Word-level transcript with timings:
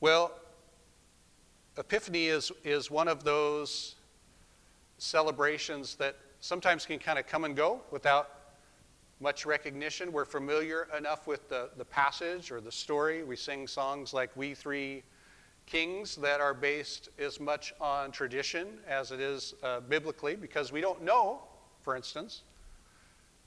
Well, 0.00 0.30
Epiphany 1.76 2.26
is, 2.26 2.52
is 2.62 2.88
one 2.88 3.08
of 3.08 3.24
those 3.24 3.96
celebrations 4.98 5.96
that 5.96 6.14
sometimes 6.38 6.86
can 6.86 7.00
kind 7.00 7.18
of 7.18 7.26
come 7.26 7.42
and 7.42 7.56
go 7.56 7.80
without 7.90 8.30
much 9.18 9.44
recognition. 9.44 10.12
We're 10.12 10.24
familiar 10.24 10.86
enough 10.96 11.26
with 11.26 11.48
the, 11.48 11.70
the 11.76 11.84
passage 11.84 12.52
or 12.52 12.60
the 12.60 12.70
story. 12.70 13.24
We 13.24 13.34
sing 13.34 13.66
songs 13.66 14.14
like 14.14 14.30
We 14.36 14.54
Three 14.54 15.02
Kings 15.66 16.14
that 16.16 16.40
are 16.40 16.54
based 16.54 17.08
as 17.18 17.40
much 17.40 17.74
on 17.80 18.12
tradition 18.12 18.78
as 18.86 19.10
it 19.10 19.18
is 19.18 19.54
uh, 19.64 19.80
biblically 19.80 20.36
because 20.36 20.70
we 20.70 20.80
don't 20.80 21.02
know, 21.02 21.42
for 21.82 21.96
instance, 21.96 22.42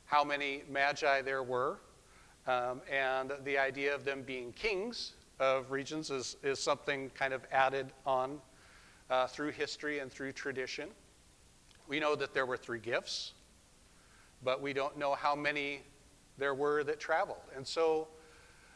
how 0.03 0.25
many 0.25 0.63
magi 0.69 1.21
there 1.21 1.43
were. 1.43 1.79
Um, 2.45 2.81
and 2.91 3.31
the 3.45 3.57
idea 3.57 3.95
of 3.95 4.03
them 4.03 4.23
being 4.23 4.51
kings 4.51 5.13
of 5.41 5.71
regions 5.71 6.11
is, 6.11 6.37
is 6.43 6.59
something 6.59 7.09
kind 7.15 7.33
of 7.33 7.41
added 7.51 7.87
on 8.05 8.39
uh, 9.09 9.25
through 9.25 9.49
history 9.49 9.97
and 9.99 10.11
through 10.11 10.31
tradition. 10.31 10.87
We 11.87 11.99
know 11.99 12.15
that 12.15 12.33
there 12.33 12.45
were 12.45 12.57
three 12.57 12.79
gifts, 12.79 13.33
but 14.43 14.61
we 14.61 14.71
don't 14.71 14.97
know 14.97 15.15
how 15.15 15.35
many 15.35 15.81
there 16.37 16.53
were 16.53 16.83
that 16.83 16.99
traveled. 16.99 17.41
And 17.55 17.67
so 17.67 18.07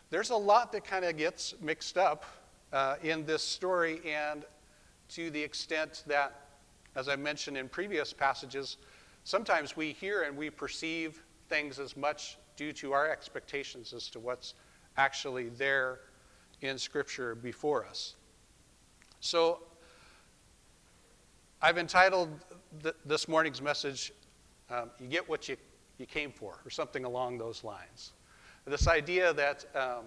there's 0.10 0.32
a 0.32 0.36
lot 0.36 0.72
that 0.72 0.84
kind 0.84 1.06
of 1.06 1.16
gets 1.18 1.54
mixed 1.62 2.00
up 2.00 2.26
uh, 2.74 2.96
in 3.04 3.26
this 3.26 3.44
story, 3.44 4.02
and 4.04 4.44
to 5.10 5.30
the 5.30 5.42
extent 5.42 6.04
that, 6.08 6.48
as 6.96 7.08
I 7.08 7.16
mentioned 7.16 7.58
in 7.58 7.70
previous 7.70 8.12
passages, 8.12 8.78
sometimes 9.24 9.78
we 9.78 9.92
hear 9.92 10.24
and 10.24 10.36
we 10.36 10.50
perceive 10.50 11.22
things 11.48 11.78
as 11.78 11.96
much 11.96 12.38
due 12.58 12.74
to 12.74 12.92
our 12.92 13.08
expectations 13.08 13.94
as 13.94 14.10
to 14.10 14.20
what's 14.20 14.56
actually 14.98 15.50
there 15.50 16.00
in 16.62 16.78
Scripture 16.78 17.36
before 17.36 17.86
us. 17.86 18.16
So 19.20 19.60
I've 21.62 21.78
entitled 21.78 22.30
th- 22.84 22.96
this 23.06 23.28
morning's 23.28 23.62
message, 23.62 24.12
um, 24.70 24.92
You 25.00 25.08
Get 25.08 25.28
What 25.28 25.50
you, 25.50 25.58
you 25.98 26.06
Came 26.06 26.32
For, 26.32 26.60
or 26.66 26.70
something 26.70 27.06
along 27.06 27.38
those 27.38 27.64
lines. 27.64 28.14
This 28.66 28.88
idea 28.88 29.34
that 29.34 29.66
um, 29.76 30.06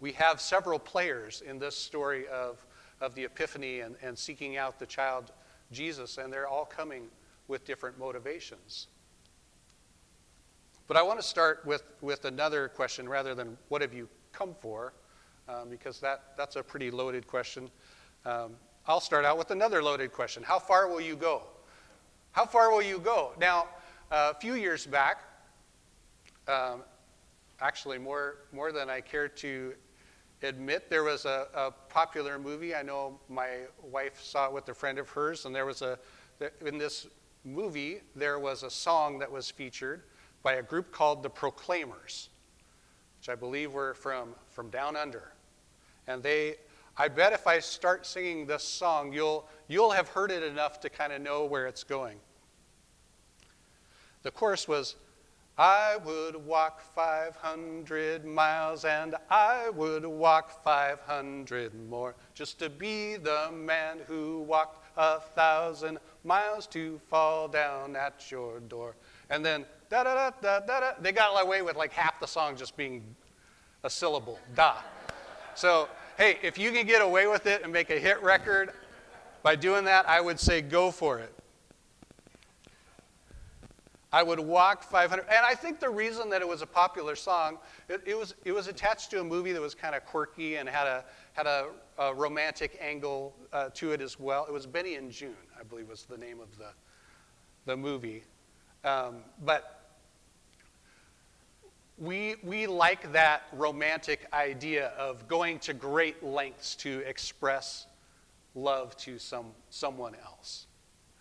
we 0.00 0.12
have 0.12 0.40
several 0.40 0.78
players 0.78 1.42
in 1.46 1.58
this 1.58 1.76
story 1.76 2.26
of, 2.28 2.64
of 3.00 3.14
the 3.14 3.24
Epiphany 3.24 3.80
and, 3.80 3.96
and 4.02 4.18
seeking 4.18 4.56
out 4.56 4.78
the 4.78 4.86
child 4.86 5.32
Jesus, 5.70 6.18
and 6.18 6.32
they're 6.32 6.48
all 6.48 6.64
coming 6.64 7.08
with 7.48 7.64
different 7.64 7.98
motivations. 7.98 8.88
But 10.88 10.96
I 10.96 11.02
want 11.02 11.20
to 11.20 11.26
start 11.26 11.64
with, 11.64 11.84
with 12.00 12.24
another 12.24 12.68
question 12.68 13.08
rather 13.08 13.34
than 13.34 13.56
what 13.68 13.80
have 13.80 13.94
you 13.94 14.08
come 14.32 14.54
for, 14.54 14.92
um, 15.48 15.68
because 15.68 16.00
that, 16.00 16.36
that's 16.36 16.56
a 16.56 16.62
pretty 16.62 16.90
loaded 16.90 17.26
question. 17.26 17.70
Um, 18.24 18.52
I'll 18.86 19.00
start 19.00 19.24
out 19.24 19.38
with 19.38 19.50
another 19.50 19.82
loaded 19.82 20.12
question 20.12 20.42
How 20.42 20.58
far 20.58 20.88
will 20.88 21.00
you 21.00 21.16
go? 21.16 21.42
How 22.32 22.46
far 22.46 22.70
will 22.70 22.82
you 22.82 22.98
go? 22.98 23.32
Now, 23.38 23.68
uh, 24.10 24.32
a 24.34 24.40
few 24.40 24.54
years 24.54 24.86
back, 24.86 25.22
um, 26.48 26.82
actually 27.60 27.98
more, 27.98 28.38
more 28.52 28.72
than 28.72 28.88
I 28.88 29.00
care 29.00 29.28
to 29.28 29.74
admit, 30.42 30.88
there 30.88 31.04
was 31.04 31.24
a, 31.24 31.48
a, 31.54 31.70
popular 31.70 32.38
movie. 32.38 32.74
I 32.74 32.82
know 32.82 33.18
my 33.28 33.48
wife 33.82 34.20
saw 34.22 34.46
it 34.46 34.52
with 34.52 34.68
a 34.68 34.74
friend 34.74 34.98
of 34.98 35.08
hers, 35.10 35.44
and 35.44 35.54
there 35.54 35.66
was 35.66 35.82
a, 35.82 35.98
in 36.64 36.78
this 36.78 37.06
movie, 37.44 38.00
there 38.14 38.38
was 38.38 38.62
a 38.62 38.70
song 38.70 39.18
that 39.18 39.30
was 39.30 39.50
featured 39.50 40.02
by 40.42 40.54
a 40.54 40.62
group 40.62 40.92
called 40.92 41.22
the 41.22 41.30
Proclaimers, 41.30 42.30
which 43.20 43.28
I 43.28 43.34
believe 43.34 43.72
were 43.72 43.94
from, 43.94 44.34
from 44.48 44.70
down 44.70 44.96
under. 44.96 45.32
And 46.06 46.22
they 46.22 46.56
I 47.00 47.08
bet 47.08 47.32
if 47.32 47.46
I 47.46 47.60
start 47.60 48.04
singing 48.04 48.44
this 48.44 48.62
song, 48.62 49.10
you'll, 49.10 49.48
you'll 49.68 49.92
have 49.92 50.08
heard 50.08 50.30
it 50.30 50.42
enough 50.42 50.80
to 50.80 50.90
kind 50.90 51.14
of 51.14 51.22
know 51.22 51.46
where 51.46 51.66
it's 51.66 51.82
going. 51.82 52.18
The 54.22 54.30
chorus 54.30 54.68
was, 54.68 54.96
I 55.56 55.96
would 56.04 56.36
walk 56.36 56.82
500 56.94 58.26
miles 58.26 58.84
and 58.84 59.14
I 59.30 59.70
would 59.70 60.04
walk 60.04 60.62
500 60.62 61.88
more 61.88 62.16
just 62.34 62.58
to 62.58 62.68
be 62.68 63.16
the 63.16 63.50
man 63.50 64.00
who 64.06 64.40
walked 64.40 64.84
a 64.98 65.20
thousand 65.20 65.98
miles 66.22 66.66
to 66.66 67.00
fall 67.08 67.48
down 67.48 67.96
at 67.96 68.30
your 68.30 68.60
door. 68.60 68.94
And 69.30 69.42
then 69.42 69.64
da 69.90 70.04
da 70.04 70.30
da 70.40 70.60
da 70.60 70.80
da. 70.80 70.92
They 71.00 71.12
got 71.12 71.42
away 71.42 71.62
with 71.62 71.76
like 71.76 71.92
half 71.92 72.18
the 72.20 72.26
song 72.26 72.56
just 72.56 72.76
being 72.76 73.14
a 73.82 73.90
syllable, 73.90 74.38
da. 74.54 74.76
So 75.54 75.88
hey, 76.16 76.38
if 76.42 76.58
you 76.58 76.70
can 76.70 76.86
get 76.86 77.02
away 77.02 77.26
with 77.26 77.46
it 77.46 77.62
and 77.62 77.72
make 77.72 77.90
a 77.90 77.98
hit 77.98 78.22
record 78.22 78.70
by 79.42 79.56
doing 79.56 79.84
that, 79.84 80.08
I 80.08 80.20
would 80.20 80.38
say 80.38 80.62
go 80.62 80.90
for 80.90 81.18
it. 81.18 81.34
I 84.12 84.22
would 84.22 84.40
walk 84.40 84.82
500. 84.82 85.24
And 85.28 85.46
I 85.46 85.54
think 85.54 85.78
the 85.78 85.88
reason 85.88 86.30
that 86.30 86.42
it 86.42 86.48
was 86.48 86.62
a 86.62 86.66
popular 86.66 87.14
song, 87.14 87.58
it, 87.88 88.02
it 88.04 88.18
was, 88.18 88.34
it 88.44 88.50
was 88.50 88.66
attached 88.66 89.10
to 89.12 89.20
a 89.20 89.24
movie 89.24 89.52
that 89.52 89.60
was 89.60 89.74
kind 89.74 89.94
of 89.94 90.04
quirky 90.04 90.56
and 90.56 90.68
had 90.68 90.88
a, 90.88 91.04
had 91.32 91.46
a, 91.46 91.68
a 91.96 92.12
romantic 92.12 92.76
angle 92.80 93.34
uh, 93.52 93.68
to 93.74 93.92
it 93.92 94.00
as 94.00 94.18
well. 94.18 94.46
It 94.46 94.52
was 94.52 94.66
Benny 94.66 94.96
and 94.96 95.12
Joon, 95.12 95.36
I 95.58 95.62
believe 95.62 95.88
was 95.88 96.04
the 96.04 96.18
name 96.18 96.40
of 96.40 96.58
the, 96.58 96.70
the 97.66 97.76
movie. 97.76 98.24
Um, 98.84 99.18
but 99.44 99.79
we, 102.00 102.36
we 102.42 102.66
like 102.66 103.12
that 103.12 103.42
romantic 103.52 104.26
idea 104.32 104.88
of 104.98 105.28
going 105.28 105.58
to 105.60 105.74
great 105.74 106.22
lengths 106.22 106.74
to 106.76 107.00
express 107.00 107.86
love 108.54 108.96
to 108.96 109.18
some, 109.18 109.46
someone 109.68 110.16
else. 110.24 110.66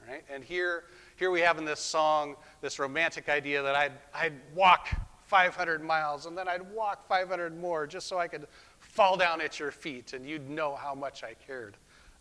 Right? 0.07 0.23
And 0.33 0.41
here, 0.41 0.85
here 1.17 1.31
we 1.31 1.41
have 1.41 1.57
in 1.57 1.65
this 1.65 1.81
song 1.81 2.37
this 2.61 2.79
romantic 2.79 3.27
idea 3.27 3.61
that 3.61 3.75
I'd, 3.75 3.91
I'd 4.15 4.33
walk 4.55 4.87
500 5.25 5.83
miles 5.83 6.25
and 6.25 6.37
then 6.37 6.47
I'd 6.47 6.61
walk 6.71 7.05
500 7.07 7.59
more 7.59 7.85
just 7.85 8.07
so 8.07 8.17
I 8.17 8.29
could 8.29 8.47
fall 8.79 9.17
down 9.17 9.41
at 9.41 9.59
your 9.59 9.71
feet 9.71 10.13
and 10.13 10.25
you'd 10.25 10.49
know 10.49 10.75
how 10.75 10.95
much 10.95 11.23
I 11.25 11.33
cared 11.33 11.75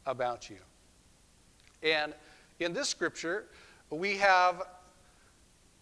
about 0.05 0.51
you. 0.51 0.59
And 1.85 2.13
in 2.59 2.73
this 2.73 2.89
scripture, 2.89 3.47
we 3.91 4.17
have 4.17 4.65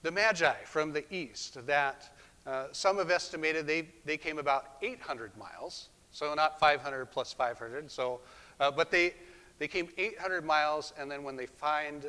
the 0.03 0.10
Magi 0.10 0.54
from 0.64 0.93
the 0.93 1.04
east 1.12 1.66
that 1.66 2.16
uh, 2.47 2.67
some 2.73 2.99
have 2.99 3.11
estimated 3.11 3.67
they, 3.67 3.89
they 4.05 4.17
came 4.17 4.39
about 4.39 4.77
800 4.83 5.37
miles, 5.37 5.89
so 6.12 6.33
not 6.34 6.61
500 6.61 7.07
plus 7.07 7.33
500. 7.33 7.91
So, 7.91 8.21
uh, 8.61 8.71
but 8.71 8.91
they, 8.91 9.15
they 9.59 9.69
came 9.69 9.89
800 9.99 10.45
miles, 10.45 10.93
and 10.99 11.11
then 11.11 11.25
when 11.25 11.37
they 11.37 11.47
find 11.47 12.06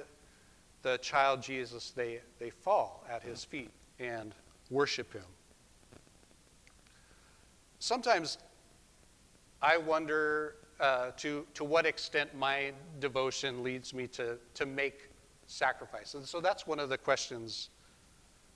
the 0.83 0.97
child 0.99 1.41
Jesus, 1.41 1.91
they, 1.91 2.19
they 2.39 2.51
fall 2.51 3.03
at 3.09 3.23
his 3.23 3.43
feet 3.43 3.71
and 3.99 4.33
worship 4.69 5.11
him. 5.11 5.23
Sometimes 7.79 8.37
I 9.61 9.77
wonder 9.77 10.55
uh, 10.79 11.11
to, 11.17 11.47
to 11.55 11.63
what 11.63 11.85
extent 11.85 12.35
my 12.35 12.71
devotion 12.99 13.63
leads 13.63 13.93
me 13.93 14.07
to, 14.07 14.37
to 14.53 14.65
make 14.65 15.09
sacrifice. 15.47 16.13
And 16.13 16.25
so 16.25 16.39
that's 16.39 16.67
one 16.67 16.79
of 16.79 16.89
the 16.89 16.97
questions 16.97 17.69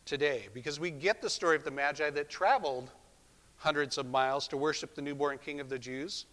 today 0.06 0.47
because 0.53 0.79
we 0.79 0.91
get 0.91 1.22
the 1.22 1.29
story 1.29 1.56
of 1.56 1.63
the 1.63 1.72
Magi 1.72 2.09
that 2.09 2.29
traveled 2.29 2.91
hundreds 3.57 3.97
of 3.97 4.07
miles 4.07 4.47
to 4.47 4.57
worship 4.57 4.95
the 4.95 5.01
newborn 5.01 5.38
King 5.38 5.59
of 5.59 5.69
the 5.69 5.78
Jews, 5.78 6.25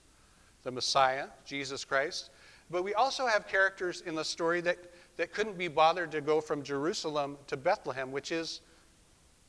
the 0.62 0.70
Messiah, 0.70 1.26
Jesus 1.44 1.84
Christ. 1.84 2.30
But 2.70 2.84
we 2.84 2.94
also 2.94 3.26
have 3.26 3.46
characters 3.46 4.02
in 4.06 4.14
the 4.14 4.24
story 4.24 4.60
that, 4.62 4.78
that 5.16 5.32
couldn't 5.32 5.58
be 5.58 5.68
bothered 5.68 6.10
to 6.12 6.20
go 6.20 6.40
from 6.40 6.62
Jerusalem 6.62 7.36
to 7.46 7.56
Bethlehem, 7.56 8.12
which 8.12 8.32
is 8.32 8.60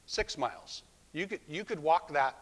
six 0.06 0.38
miles. 0.38 0.84
You 1.13 1.28
could, 1.28 1.40
you 1.47 1.63
could 1.63 1.79
walk 1.79 2.12
that 2.13 2.35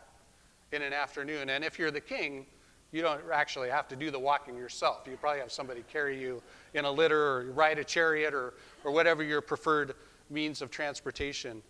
in 0.71 0.81
an 0.81 0.93
afternoon. 0.93 1.49
And 1.49 1.63
if 1.63 1.79
you're 1.79 1.91
the 1.91 2.01
king, 2.01 2.45
you 2.91 3.01
don't 3.01 3.22
actually 3.31 3.69
have 3.69 3.87
to 3.90 3.96
do 3.96 4.11
the 4.11 4.19
walking 4.19 4.55
yourself. 4.55 5.07
You 5.09 5.17
probably 5.17 5.40
have 5.40 5.52
somebody 5.52 5.84
carry 5.91 6.19
you 6.19 6.41
in 6.73 6.85
a 6.85 6.91
litter 6.91 7.22
or 7.22 7.52
ride 7.52 7.79
a 7.79 7.84
chariot 7.84 8.34
or, 8.34 8.53
or 8.84 8.91
whatever 8.91 9.23
your 9.23 9.41
preferred 9.41 9.93
means 10.29 10.62
of 10.62 10.70
transportation 10.70 11.62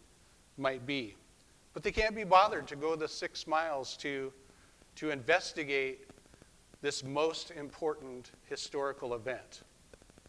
might 0.58 0.86
be. 0.86 1.16
But 1.74 1.84
they 1.84 1.92
can't 1.92 2.16
be 2.16 2.24
bothered 2.24 2.68
to 2.68 2.76
go 2.76 2.96
the 2.96 3.08
six 3.08 3.46
miles 3.46 3.96
to, 3.98 4.34
to 4.96 5.12
investigate 5.12 6.10
this 6.82 7.04
most 7.04 7.52
important 7.52 8.32
historical 8.50 9.14
event 9.14 9.62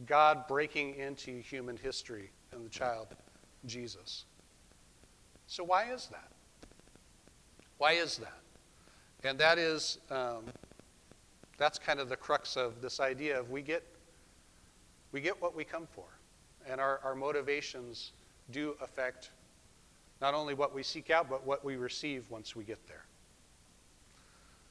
God 0.06 0.46
breaking 0.46 0.94
into 0.94 1.40
human 1.40 1.76
history 1.76 2.30
and 2.52 2.64
the 2.64 2.68
child 2.68 3.08
Jesus. 3.66 4.26
So, 5.46 5.64
why 5.64 5.90
is 5.92 6.06
that? 6.08 6.30
Why 7.78 7.92
is 7.92 8.18
that? 8.18 8.40
And 9.24 9.38
that 9.38 9.58
is, 9.58 9.98
um, 10.10 10.44
that's 11.56 11.78
kind 11.78 11.98
of 11.98 12.08
the 12.08 12.16
crux 12.16 12.56
of 12.56 12.80
this 12.80 13.00
idea 13.00 13.38
of 13.38 13.50
we 13.50 13.62
get, 13.62 13.82
we 15.10 15.20
get 15.20 15.40
what 15.40 15.54
we 15.56 15.64
come 15.64 15.86
for. 15.90 16.06
And 16.68 16.80
our, 16.80 17.00
our 17.02 17.14
motivations 17.14 18.12
do 18.50 18.76
affect 18.82 19.30
not 20.20 20.34
only 20.34 20.54
what 20.54 20.74
we 20.74 20.82
seek 20.82 21.10
out, 21.10 21.28
but 21.28 21.46
what 21.46 21.64
we 21.64 21.76
receive 21.76 22.28
once 22.30 22.56
we 22.56 22.64
get 22.64 22.84
there. 22.88 23.04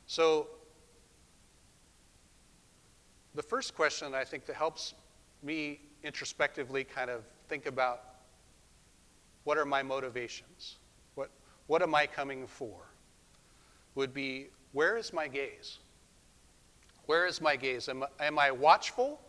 So, 0.07 0.47
the 3.35 3.43
first 3.43 3.75
question 3.75 4.13
I 4.13 4.23
think 4.23 4.45
that 4.45 4.55
helps 4.55 4.93
me 5.43 5.79
introspectively 6.03 6.83
kind 6.83 7.09
of 7.09 7.23
think 7.47 7.65
about 7.65 8.03
what 9.43 9.57
are 9.57 9.65
my 9.65 9.83
motivations? 9.83 10.77
What, 11.15 11.29
what 11.67 11.81
am 11.81 11.95
I 11.95 12.07
coming 12.07 12.47
for? 12.47 12.75
Would 13.95 14.13
be 14.13 14.47
where 14.73 14.97
is 14.97 15.13
my 15.13 15.27
gaze? 15.27 15.79
Where 17.05 17.25
is 17.25 17.39
my 17.39 17.55
gaze? 17.55 17.87
Am, 17.87 18.03
am 18.19 18.37
I 18.37 18.51
watchful 18.51 19.21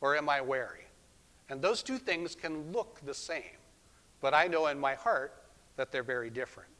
or 0.00 0.16
am 0.16 0.28
I 0.28 0.40
wary? 0.40 0.83
And 1.48 1.60
those 1.60 1.82
two 1.82 1.98
things 1.98 2.34
can 2.34 2.72
look 2.72 3.00
the 3.04 3.14
same, 3.14 3.58
but 4.20 4.32
I 4.34 4.46
know 4.46 4.66
in 4.68 4.78
my 4.78 4.94
heart 4.94 5.42
that 5.76 5.92
they're 5.92 6.02
very 6.02 6.30
different. 6.30 6.70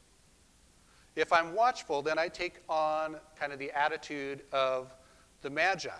If 1.16 1.32
I'm 1.32 1.54
watchful, 1.54 2.02
then 2.02 2.18
I 2.18 2.28
take 2.28 2.54
on 2.68 3.16
kind 3.38 3.52
of 3.52 3.58
the 3.58 3.70
attitude 3.70 4.42
of 4.52 4.94
the 5.42 5.50
Magi, 5.50 5.90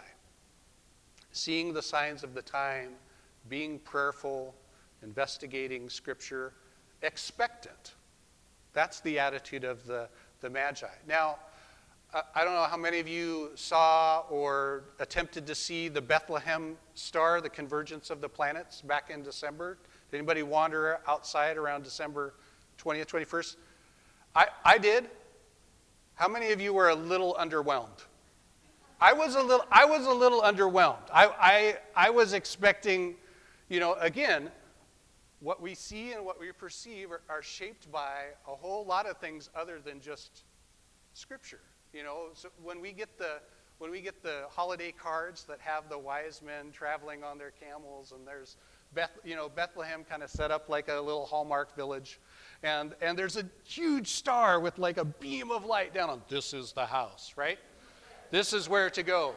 seeing 1.32 1.72
the 1.72 1.82
signs 1.82 2.24
of 2.24 2.34
the 2.34 2.42
time, 2.42 2.90
being 3.48 3.78
prayerful, 3.78 4.54
investigating 5.02 5.88
Scripture, 5.88 6.54
expectant. 7.02 7.94
That's 8.72 9.00
the 9.00 9.18
attitude 9.18 9.62
of 9.62 9.86
the, 9.86 10.08
the 10.40 10.50
Magi. 10.50 10.86
Now, 11.06 11.36
I 12.14 12.44
don't 12.44 12.54
know 12.54 12.62
how 12.62 12.76
many 12.76 13.00
of 13.00 13.08
you 13.08 13.50
saw 13.56 14.20
or 14.30 14.84
attempted 15.00 15.48
to 15.48 15.54
see 15.54 15.88
the 15.88 16.00
Bethlehem 16.00 16.76
star, 16.94 17.40
the 17.40 17.50
convergence 17.50 18.08
of 18.08 18.20
the 18.20 18.28
planets, 18.28 18.80
back 18.82 19.10
in 19.10 19.24
December. 19.24 19.78
Did 20.10 20.18
anybody 20.18 20.44
wander 20.44 21.00
outside 21.08 21.56
around 21.56 21.82
December 21.82 22.34
20th, 22.78 23.06
21st? 23.06 23.56
I, 24.36 24.46
I 24.64 24.78
did. 24.78 25.10
How 26.14 26.28
many 26.28 26.52
of 26.52 26.60
you 26.60 26.72
were 26.72 26.90
a 26.90 26.94
little 26.94 27.34
underwhelmed? 27.34 28.04
I 29.00 29.12
was 29.12 29.34
a 29.34 29.42
little, 29.42 29.66
I 29.72 29.84
was 29.84 30.06
a 30.06 30.12
little 30.12 30.42
underwhelmed. 30.42 31.10
I, 31.12 31.26
I, 31.26 31.76
I 31.96 32.10
was 32.10 32.32
expecting, 32.32 33.16
you 33.68 33.80
know, 33.80 33.94
again, 33.94 34.52
what 35.40 35.60
we 35.60 35.74
see 35.74 36.12
and 36.12 36.24
what 36.24 36.38
we 36.38 36.52
perceive 36.52 37.10
are, 37.10 37.22
are 37.28 37.42
shaped 37.42 37.90
by 37.90 38.26
a 38.46 38.54
whole 38.54 38.84
lot 38.84 39.06
of 39.06 39.18
things 39.18 39.50
other 39.56 39.80
than 39.84 40.00
just 40.00 40.44
Scripture. 41.12 41.60
You 41.94 42.02
know, 42.02 42.30
so 42.34 42.48
when 42.60 42.80
we 42.80 42.90
get 42.90 43.18
the 43.18 43.38
when 43.78 43.92
we 43.92 44.00
get 44.00 44.20
the 44.20 44.42
holiday 44.50 44.92
cards 44.92 45.44
that 45.44 45.60
have 45.60 45.88
the 45.88 45.98
wise 45.98 46.42
men 46.44 46.72
traveling 46.72 47.22
on 47.22 47.38
their 47.38 47.52
camels, 47.52 48.12
and 48.12 48.26
there's 48.26 48.56
Beth, 48.94 49.10
you 49.24 49.36
know, 49.36 49.48
Bethlehem 49.48 50.04
kind 50.04 50.22
of 50.24 50.30
set 50.30 50.50
up 50.50 50.68
like 50.68 50.88
a 50.88 51.00
little 51.00 51.24
Hallmark 51.24 51.76
village, 51.76 52.18
and 52.64 52.96
and 53.00 53.16
there's 53.16 53.36
a 53.36 53.44
huge 53.64 54.08
star 54.08 54.58
with 54.58 54.76
like 54.76 54.96
a 54.96 55.04
beam 55.04 55.52
of 55.52 55.64
light 55.64 55.94
down 55.94 56.10
on. 56.10 56.22
This 56.28 56.52
is 56.52 56.72
the 56.72 56.84
house, 56.84 57.32
right? 57.36 57.60
This 58.32 58.52
is 58.52 58.68
where 58.68 58.90
to 58.90 59.04
go, 59.04 59.36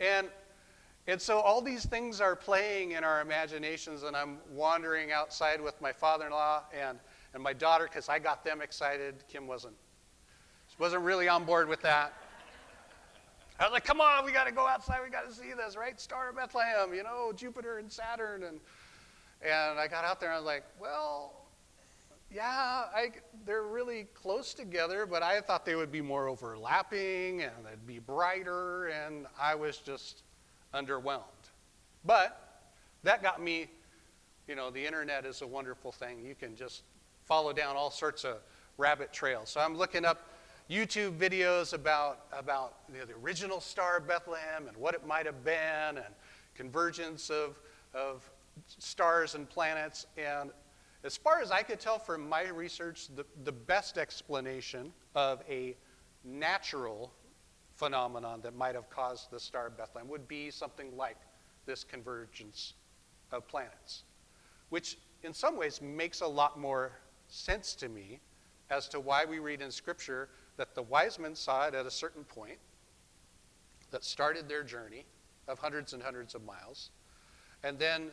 and 0.00 0.28
and 1.06 1.22
so 1.22 1.38
all 1.38 1.62
these 1.62 1.84
things 1.86 2.20
are 2.20 2.34
playing 2.34 2.92
in 2.92 3.04
our 3.04 3.20
imaginations, 3.20 4.02
and 4.02 4.16
I'm 4.16 4.38
wandering 4.50 5.12
outside 5.12 5.60
with 5.60 5.80
my 5.80 5.92
father-in-law 5.92 6.64
and 6.76 6.98
and 7.32 7.40
my 7.40 7.52
daughter 7.52 7.84
because 7.84 8.08
I 8.08 8.18
got 8.18 8.44
them 8.44 8.60
excited. 8.60 9.22
Kim 9.28 9.46
wasn't 9.46 9.76
wasn't 10.80 11.02
really 11.02 11.28
on 11.28 11.44
board 11.44 11.68
with 11.68 11.82
that. 11.82 12.14
I 13.58 13.64
was 13.64 13.72
like, 13.72 13.84
come 13.84 14.00
on, 14.00 14.24
we 14.24 14.32
got 14.32 14.46
to 14.46 14.52
go 14.52 14.66
outside. 14.66 15.00
We 15.04 15.10
got 15.10 15.28
to 15.28 15.34
see 15.34 15.52
this, 15.54 15.76
right? 15.76 16.00
Star 16.00 16.30
of 16.30 16.36
Bethlehem, 16.36 16.94
you 16.94 17.02
know, 17.02 17.32
Jupiter 17.36 17.76
and 17.76 17.92
Saturn. 17.92 18.44
And, 18.44 18.58
and 19.42 19.78
I 19.78 19.86
got 19.86 20.06
out 20.06 20.18
there 20.18 20.30
and 20.30 20.36
I 20.36 20.38
was 20.38 20.46
like, 20.46 20.64
well, 20.80 21.34
yeah, 22.34 22.84
I, 22.94 23.10
they're 23.44 23.64
really 23.64 24.06
close 24.14 24.54
together, 24.54 25.04
but 25.04 25.22
I 25.22 25.42
thought 25.42 25.66
they 25.66 25.74
would 25.74 25.92
be 25.92 26.00
more 26.00 26.28
overlapping 26.28 27.42
and 27.42 27.52
they'd 27.62 27.86
be 27.86 27.98
brighter. 27.98 28.86
And 28.86 29.26
I 29.38 29.54
was 29.54 29.76
just 29.76 30.22
underwhelmed. 30.72 31.20
But 32.06 32.62
that 33.02 33.22
got 33.22 33.42
me, 33.42 33.66
you 34.48 34.54
know, 34.54 34.70
the 34.70 34.84
internet 34.84 35.26
is 35.26 35.42
a 35.42 35.46
wonderful 35.46 35.92
thing. 35.92 36.24
You 36.24 36.34
can 36.34 36.56
just 36.56 36.84
follow 37.26 37.52
down 37.52 37.76
all 37.76 37.90
sorts 37.90 38.24
of 38.24 38.38
rabbit 38.78 39.12
trails. 39.12 39.50
So 39.50 39.60
I'm 39.60 39.76
looking 39.76 40.06
up 40.06 40.30
YouTube 40.70 41.18
videos 41.18 41.72
about, 41.72 42.26
about 42.32 42.76
you 42.92 43.00
know, 43.00 43.04
the 43.04 43.14
original 43.14 43.60
Star 43.60 43.96
of 43.96 44.06
Bethlehem 44.06 44.68
and 44.68 44.76
what 44.76 44.94
it 44.94 45.04
might 45.04 45.26
have 45.26 45.44
been 45.44 45.96
and 45.96 46.14
convergence 46.54 47.28
of, 47.28 47.58
of 47.92 48.30
stars 48.78 49.34
and 49.34 49.50
planets. 49.50 50.06
And 50.16 50.50
as 51.02 51.16
far 51.16 51.40
as 51.40 51.50
I 51.50 51.62
could 51.62 51.80
tell 51.80 51.98
from 51.98 52.28
my 52.28 52.46
research, 52.48 53.08
the, 53.16 53.26
the 53.42 53.50
best 53.50 53.98
explanation 53.98 54.92
of 55.16 55.42
a 55.48 55.76
natural 56.24 57.12
phenomenon 57.74 58.40
that 58.42 58.54
might 58.54 58.76
have 58.76 58.88
caused 58.90 59.32
the 59.32 59.40
Star 59.40 59.66
of 59.66 59.76
Bethlehem 59.76 60.08
would 60.08 60.28
be 60.28 60.52
something 60.52 60.96
like 60.96 61.16
this 61.66 61.82
convergence 61.82 62.74
of 63.32 63.48
planets, 63.48 64.04
which 64.68 64.98
in 65.24 65.32
some 65.32 65.56
ways 65.56 65.82
makes 65.82 66.20
a 66.20 66.26
lot 66.26 66.60
more 66.60 66.92
sense 67.26 67.74
to 67.74 67.88
me 67.88 68.20
as 68.70 68.88
to 68.88 69.00
why 69.00 69.24
we 69.24 69.40
read 69.40 69.62
in 69.62 69.70
Scripture 69.72 70.28
that 70.56 70.74
the 70.74 70.82
wise 70.82 71.18
men 71.18 71.34
saw 71.34 71.66
it 71.66 71.74
at 71.74 71.86
a 71.86 71.90
certain 71.90 72.24
point 72.24 72.58
that 73.90 74.04
started 74.04 74.48
their 74.48 74.62
journey 74.62 75.04
of 75.48 75.58
hundreds 75.58 75.92
and 75.92 76.02
hundreds 76.02 76.34
of 76.34 76.44
miles. 76.44 76.90
And 77.62 77.78
then 77.78 78.10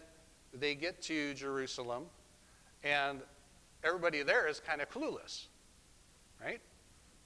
they 0.53 0.75
get 0.75 1.01
to 1.03 1.33
Jerusalem, 1.33 2.05
and 2.83 3.19
everybody 3.83 4.23
there 4.23 4.47
is 4.47 4.59
kind 4.59 4.81
of 4.81 4.89
clueless, 4.89 5.47
right? 6.43 6.61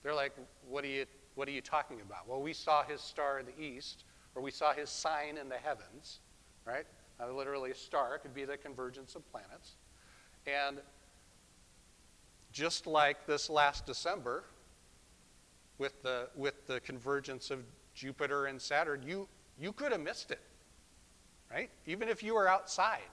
They're 0.04 0.16
like, 0.16 0.34
what 0.68 0.84
are, 0.84 0.88
you, 0.88 1.06
what 1.36 1.48
are 1.48 1.52
you 1.52 1.62
talking 1.62 2.02
about? 2.02 2.28
Well, 2.28 2.42
we 2.42 2.54
saw 2.54 2.84
his 2.84 3.02
star 3.02 3.40
in 3.40 3.46
the 3.46 3.60
east, 3.60 4.04
or 4.36 4.42
we 4.42 4.52
saw 4.52 4.74
his 4.74 4.90
sign 4.90 5.38
in 5.38 5.50
the 5.50 5.58
heavens, 5.58 6.20
right? 6.66 6.86
Now, 7.20 7.32
literally, 7.32 7.72
a 7.72 7.76
star 7.76 8.18
could 8.18 8.34
be 8.34 8.46
the 8.46 8.58
convergence 8.58 9.16
of 9.16 9.30
planets. 9.32 9.76
And 10.48 10.80
just 12.52 12.88
like 12.88 13.26
this 13.28 13.50
last 13.50 13.86
December, 13.86 14.44
with 15.82 16.04
the, 16.04 16.28
with 16.36 16.68
the 16.68 16.80
convergence 16.82 17.50
of 17.50 17.64
Jupiter 17.96 18.46
and 18.46 18.62
Saturn, 18.62 19.02
you, 19.04 19.28
you 19.60 19.74
could 19.74 19.92
have 19.92 20.00
missed 20.00 20.30
it, 20.30 20.40
right? 21.52 21.72
Even 21.88 22.08
if 22.08 22.22
you 22.22 22.36
were 22.36 22.48
outside 22.48 23.10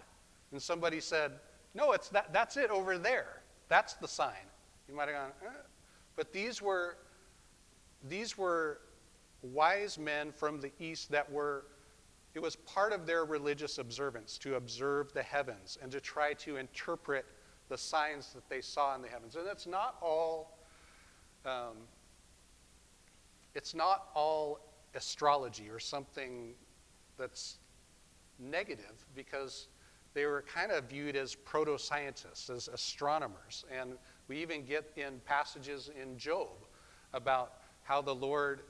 and 0.53 0.61
somebody 0.61 1.01
said, 1.01 1.33
no, 1.75 1.93
it's 1.93 2.11
that, 2.11 2.31
that's 2.31 2.59
it 2.59 2.71
over 2.71 2.99
there. 2.99 3.41
That's 3.69 3.95
the 3.95 4.07
sign. 4.07 4.47
You 4.87 4.95
might 4.95 5.09
have 5.09 5.17
gone, 5.17 5.31
eh. 5.47 5.51
but 6.15 6.31
these 6.31 6.61
were, 6.61 6.99
these 8.07 8.37
were 8.37 8.81
wise 9.41 9.99
men 9.99 10.31
from 10.31 10.61
the 10.61 10.71
east 10.79 11.11
that 11.11 11.31
were, 11.33 11.65
it 12.35 12.43
was 12.43 12.55
part 12.55 12.93
of 12.93 13.07
their 13.07 13.25
religious 13.25 13.79
observance 13.79 14.37
to 14.39 14.57
observe 14.57 15.11
the 15.15 15.23
heavens 15.23 15.79
and 15.81 15.91
to 15.91 16.01
try 16.01 16.35
to 16.35 16.59
interpret 16.59 17.25
the 17.71 17.79
signs 17.79 18.35
that 18.35 18.47
they 18.51 18.61
saw 18.61 18.95
in 18.95 19.01
the 19.01 19.09
heavens. 19.09 19.37
And 19.37 19.47
it's 19.47 19.67
not 19.67 19.97
all 20.03 20.59
um, 21.47 21.77
it's 23.59 23.75
not 23.75 24.07
all 24.15 24.61
astrology 24.95 25.69
or 25.69 25.81
something 25.81 26.55
that's 27.19 27.59
negative 28.39 29.05
because 29.17 29.67
they 30.15 30.27
were 30.27 30.43
kind 30.43 30.71
of 30.71 30.85
viewed 30.85 31.17
as 31.17 31.35
proto 31.35 31.77
scientists, 31.77 32.49
as 32.51 32.69
astronomers. 32.69 33.65
And 33.77 33.95
we 34.29 34.39
even 34.39 34.65
get 34.65 34.93
in 34.95 35.21
passages 35.25 35.91
in 36.01 36.17
Job 36.17 36.51
about 37.13 37.55
how 37.83 38.01
the 38.01 38.15
Lord, 38.15 38.61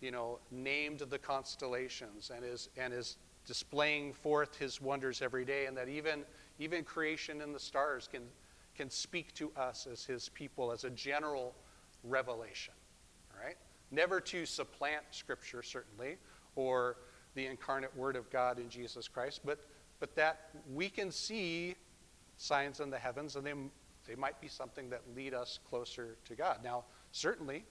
you 0.00 0.10
know, 0.10 0.40
named 0.50 1.04
the 1.08 1.18
constellations 1.18 2.32
and 2.34 2.44
is, 2.44 2.68
and 2.76 2.92
is 2.92 3.18
displaying 3.46 4.12
forth 4.12 4.58
his 4.58 4.80
wonders 4.80 5.22
every 5.22 5.44
day, 5.44 5.66
and 5.66 5.76
that 5.76 5.88
even, 5.88 6.24
even 6.58 6.82
creation 6.82 7.42
and 7.42 7.54
the 7.54 7.60
stars 7.60 8.08
can, 8.10 8.22
can 8.74 8.90
speak 8.90 9.32
to 9.34 9.52
us 9.56 9.86
as 9.86 10.04
his 10.04 10.30
people 10.30 10.72
as 10.72 10.82
a 10.82 10.90
general 10.90 11.54
revelation. 12.02 12.74
Never 13.92 14.20
to 14.20 14.46
supplant 14.46 15.04
Scripture, 15.10 15.62
certainly, 15.62 16.16
or 16.56 16.96
the 17.34 17.46
incarnate 17.46 17.94
Word 17.94 18.16
of 18.16 18.30
God 18.30 18.58
in 18.58 18.68
Jesus 18.70 19.06
Christ, 19.06 19.42
but, 19.44 19.66
but 20.00 20.16
that 20.16 20.48
we 20.72 20.88
can 20.88 21.10
see 21.10 21.76
signs 22.38 22.80
in 22.80 22.88
the 22.88 22.98
heavens, 22.98 23.36
and 23.36 23.46
they, 23.46 23.52
they 24.08 24.14
might 24.14 24.40
be 24.40 24.48
something 24.48 24.88
that 24.90 25.02
lead 25.14 25.34
us 25.34 25.58
closer 25.68 26.16
to 26.24 26.34
God. 26.34 26.60
Now, 26.64 26.84
certainly, 27.12 27.64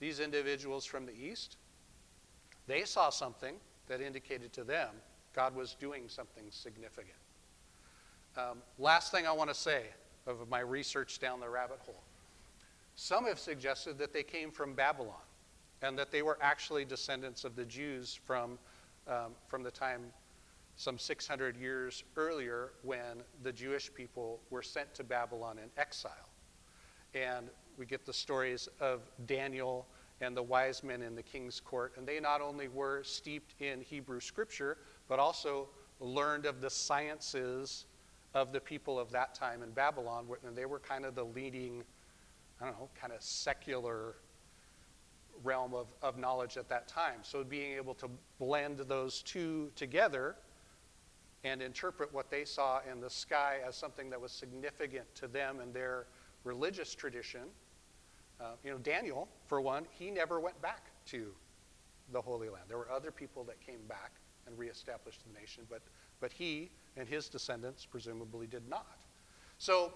these 0.00 0.18
individuals 0.18 0.84
from 0.84 1.06
the 1.06 1.14
East, 1.14 1.56
they 2.66 2.82
saw 2.82 3.08
something 3.10 3.54
that 3.86 4.00
indicated 4.00 4.52
to 4.54 4.64
them 4.64 4.90
God 5.32 5.54
was 5.54 5.74
doing 5.74 6.08
something 6.08 6.44
significant. 6.50 7.14
Um, 8.36 8.58
last 8.78 9.12
thing 9.12 9.26
I 9.26 9.32
want 9.32 9.50
to 9.50 9.54
say 9.54 9.84
of 10.26 10.48
my 10.48 10.60
research 10.60 11.20
down 11.20 11.38
the 11.40 11.48
rabbit 11.48 11.78
hole 11.80 12.02
some 13.00 13.24
have 13.24 13.38
suggested 13.38 13.96
that 13.96 14.12
they 14.12 14.22
came 14.22 14.50
from 14.50 14.74
Babylon 14.74 15.22
and 15.80 15.98
that 15.98 16.10
they 16.10 16.20
were 16.20 16.36
actually 16.42 16.84
descendants 16.84 17.44
of 17.44 17.56
the 17.56 17.64
Jews 17.64 18.20
from, 18.26 18.58
um, 19.08 19.32
from 19.48 19.62
the 19.62 19.70
time 19.70 20.12
some 20.76 20.98
600 20.98 21.56
years 21.56 22.04
earlier 22.18 22.72
when 22.82 23.22
the 23.42 23.52
Jewish 23.52 23.90
people 23.94 24.38
were 24.50 24.60
sent 24.60 24.92
to 24.96 25.02
Babylon 25.02 25.56
in 25.56 25.70
exile. 25.78 26.12
And 27.14 27.48
we 27.78 27.86
get 27.86 28.04
the 28.04 28.12
stories 28.12 28.68
of 28.80 29.00
Daniel 29.24 29.86
and 30.20 30.36
the 30.36 30.42
wise 30.42 30.84
men 30.84 31.00
in 31.00 31.14
the 31.14 31.22
king's 31.22 31.58
court. 31.58 31.94
And 31.96 32.06
they 32.06 32.20
not 32.20 32.42
only 32.42 32.68
were 32.68 33.02
steeped 33.02 33.54
in 33.62 33.80
Hebrew 33.80 34.20
scripture, 34.20 34.76
but 35.08 35.18
also 35.18 35.70
learned 36.00 36.44
of 36.44 36.60
the 36.60 36.68
sciences 36.68 37.86
of 38.34 38.52
the 38.52 38.60
people 38.60 38.98
of 38.98 39.10
that 39.12 39.34
time 39.34 39.62
in 39.62 39.70
Babylon. 39.70 40.26
And 40.46 40.54
they 40.54 40.66
were 40.66 40.80
kind 40.80 41.06
of 41.06 41.14
the 41.14 41.24
leading, 41.24 41.82
I 42.60 42.66
don't 42.66 42.78
know, 42.78 42.88
kind 43.00 43.12
of 43.12 43.22
secular 43.22 44.16
realm 45.42 45.74
of, 45.74 45.86
of 46.02 46.18
knowledge 46.18 46.56
at 46.56 46.68
that 46.68 46.88
time. 46.88 47.20
So 47.22 47.42
being 47.42 47.72
able 47.72 47.94
to 47.94 48.10
blend 48.38 48.78
those 48.80 49.22
two 49.22 49.70
together 49.74 50.36
and 51.44 51.62
interpret 51.62 52.12
what 52.12 52.30
they 52.30 52.44
saw 52.44 52.80
in 52.90 53.00
the 53.00 53.08
sky 53.08 53.58
as 53.66 53.76
something 53.76 54.10
that 54.10 54.20
was 54.20 54.32
significant 54.32 55.06
to 55.14 55.26
them 55.26 55.60
and 55.60 55.72
their 55.72 56.06
religious 56.44 56.94
tradition. 56.94 57.42
Uh, 58.40 58.52
you 58.62 58.70
know, 58.70 58.78
Daniel, 58.78 59.28
for 59.46 59.60
one, 59.60 59.86
he 59.90 60.10
never 60.10 60.38
went 60.40 60.60
back 60.60 60.90
to 61.06 61.32
the 62.12 62.20
Holy 62.20 62.48
Land. 62.48 62.64
There 62.68 62.78
were 62.78 62.90
other 62.90 63.10
people 63.10 63.44
that 63.44 63.60
came 63.64 63.80
back 63.88 64.12
and 64.46 64.58
reestablished 64.58 65.20
the 65.26 65.38
nation, 65.38 65.64
but, 65.70 65.80
but 66.20 66.32
he 66.32 66.70
and 66.96 67.08
his 67.08 67.28
descendants 67.28 67.86
presumably 67.86 68.46
did 68.46 68.68
not. 68.68 68.98
So 69.58 69.92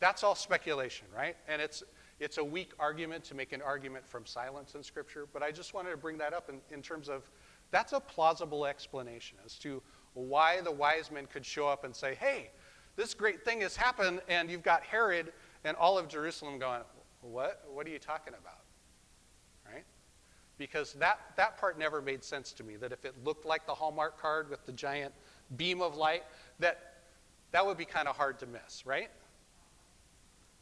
that's 0.00 0.22
all 0.22 0.34
speculation, 0.34 1.06
right? 1.14 1.36
And 1.48 1.60
it's, 1.60 1.82
it's 2.20 2.38
a 2.38 2.44
weak 2.44 2.72
argument 2.78 3.24
to 3.24 3.34
make 3.34 3.52
an 3.52 3.62
argument 3.62 4.06
from 4.06 4.26
silence 4.26 4.74
in 4.74 4.82
Scripture, 4.82 5.26
but 5.32 5.42
I 5.42 5.50
just 5.50 5.74
wanted 5.74 5.90
to 5.90 5.96
bring 5.96 6.18
that 6.18 6.32
up 6.32 6.48
in, 6.48 6.60
in 6.74 6.82
terms 6.82 7.08
of 7.08 7.30
that's 7.70 7.92
a 7.92 8.00
plausible 8.00 8.66
explanation 8.66 9.38
as 9.44 9.54
to 9.58 9.82
why 10.14 10.60
the 10.60 10.72
wise 10.72 11.10
men 11.10 11.26
could 11.26 11.44
show 11.44 11.68
up 11.68 11.84
and 11.84 11.94
say, 11.94 12.14
hey, 12.14 12.50
this 12.96 13.14
great 13.14 13.44
thing 13.44 13.60
has 13.60 13.76
happened, 13.76 14.20
and 14.28 14.50
you've 14.50 14.62
got 14.62 14.82
Herod 14.82 15.32
and 15.64 15.76
all 15.76 15.98
of 15.98 16.08
Jerusalem 16.08 16.58
going, 16.58 16.80
what? 17.20 17.64
What 17.72 17.86
are 17.86 17.90
you 17.90 17.98
talking 17.98 18.34
about? 18.34 18.64
Right? 19.64 19.84
Because 20.56 20.94
that, 20.94 21.20
that 21.36 21.58
part 21.58 21.78
never 21.78 22.02
made 22.02 22.24
sense 22.24 22.52
to 22.54 22.64
me, 22.64 22.76
that 22.76 22.92
if 22.92 23.04
it 23.04 23.14
looked 23.24 23.46
like 23.46 23.66
the 23.66 23.74
Hallmark 23.74 24.20
card 24.20 24.50
with 24.50 24.64
the 24.66 24.72
giant 24.72 25.14
beam 25.56 25.80
of 25.80 25.96
light, 25.96 26.24
that 26.58 26.94
that 27.52 27.64
would 27.64 27.78
be 27.78 27.84
kind 27.84 28.08
of 28.08 28.16
hard 28.16 28.38
to 28.40 28.46
miss, 28.46 28.84
right? 28.84 29.10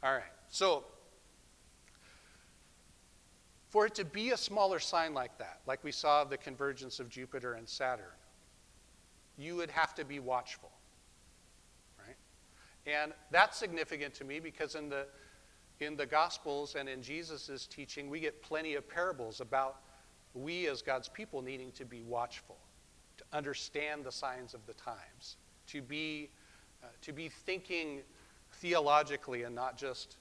All 0.06 0.12
right. 0.12 0.22
So 0.48 0.84
for 3.70 3.86
it 3.86 3.94
to 3.96 4.04
be 4.04 4.30
a 4.30 4.36
smaller 4.36 4.78
sign 4.78 5.14
like 5.14 5.36
that, 5.38 5.62
like 5.66 5.82
we 5.82 5.90
saw 5.90 6.22
the 6.22 6.36
convergence 6.36 7.00
of 7.00 7.08
Jupiter 7.08 7.54
and 7.54 7.68
Saturn, 7.68 8.06
you 9.36 9.56
would 9.56 9.70
have 9.72 9.96
to 9.96 10.04
be 10.04 10.20
watchful. 10.20 10.70
Right? 11.98 12.14
And 12.86 13.14
that's 13.32 13.56
significant 13.56 14.14
to 14.14 14.24
me 14.24 14.38
because 14.38 14.76
in 14.76 14.88
the, 14.88 15.06
in 15.80 15.96
the 15.96 16.06
Gospels 16.06 16.76
and 16.76 16.88
in 16.88 17.02
Jesus' 17.02 17.66
teaching, 17.66 18.08
we 18.08 18.20
get 18.20 18.40
plenty 18.40 18.76
of 18.76 18.88
parables 18.88 19.40
about 19.40 19.80
we 20.34 20.68
as 20.68 20.82
God's 20.82 21.08
people 21.08 21.42
needing 21.42 21.72
to 21.72 21.84
be 21.84 22.02
watchful, 22.02 22.58
to 23.16 23.24
understand 23.32 24.04
the 24.04 24.12
signs 24.12 24.54
of 24.54 24.64
the 24.66 24.74
times, 24.74 25.36
to 25.66 25.82
be, 25.82 26.30
uh, 26.84 26.86
to 27.02 27.12
be 27.12 27.28
thinking 27.28 28.02
theologically 28.60 29.42
and 29.42 29.54
not 29.54 29.76
just 29.76 30.16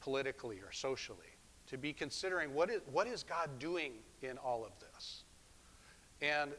politically 0.00 0.58
or 0.58 0.72
socially, 0.72 1.18
to 1.66 1.78
be 1.78 1.92
considering 1.92 2.54
what 2.54 2.70
is, 2.70 2.80
what 2.90 3.06
is 3.06 3.22
God 3.22 3.58
doing 3.58 3.92
in 4.22 4.38
all 4.38 4.64
of 4.64 4.72
this. 4.80 5.24
And 6.20 6.52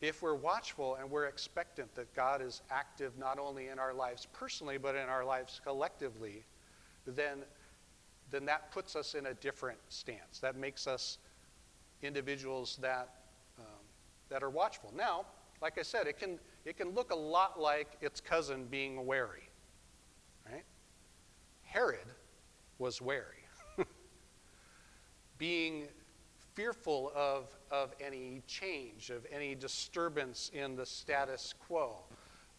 if 0.00 0.22
we're 0.22 0.34
watchful 0.34 0.96
and 0.96 1.10
we're 1.10 1.26
expectant 1.26 1.94
that 1.94 2.12
God 2.14 2.40
is 2.40 2.62
active 2.70 3.18
not 3.18 3.38
only 3.38 3.68
in 3.68 3.78
our 3.78 3.92
lives 3.92 4.26
personally, 4.32 4.78
but 4.78 4.94
in 4.94 5.08
our 5.08 5.24
lives 5.24 5.60
collectively, 5.62 6.44
then, 7.06 7.40
then 8.30 8.46
that 8.46 8.72
puts 8.72 8.96
us 8.96 9.14
in 9.14 9.26
a 9.26 9.34
different 9.34 9.78
stance. 9.88 10.38
That 10.40 10.56
makes 10.56 10.86
us 10.86 11.18
individuals 12.02 12.78
that, 12.80 13.10
um, 13.58 13.84
that 14.30 14.42
are 14.42 14.50
watchful. 14.50 14.92
Now, 14.96 15.26
like 15.60 15.78
I 15.78 15.82
said, 15.82 16.06
it 16.06 16.18
can, 16.18 16.38
it 16.64 16.78
can 16.78 16.90
look 16.90 17.12
a 17.12 17.16
lot 17.16 17.60
like 17.60 17.98
its 18.00 18.20
cousin 18.20 18.64
being 18.70 19.04
wary. 19.04 19.49
Herod 21.70 22.06
was 22.78 23.00
wary. 23.00 23.44
being 25.38 25.86
fearful 26.54 27.12
of, 27.14 27.46
of 27.70 27.94
any 28.00 28.42
change, 28.48 29.10
of 29.10 29.24
any 29.30 29.54
disturbance 29.54 30.50
in 30.52 30.74
the 30.74 30.84
status 30.84 31.54
quo. 31.66 31.94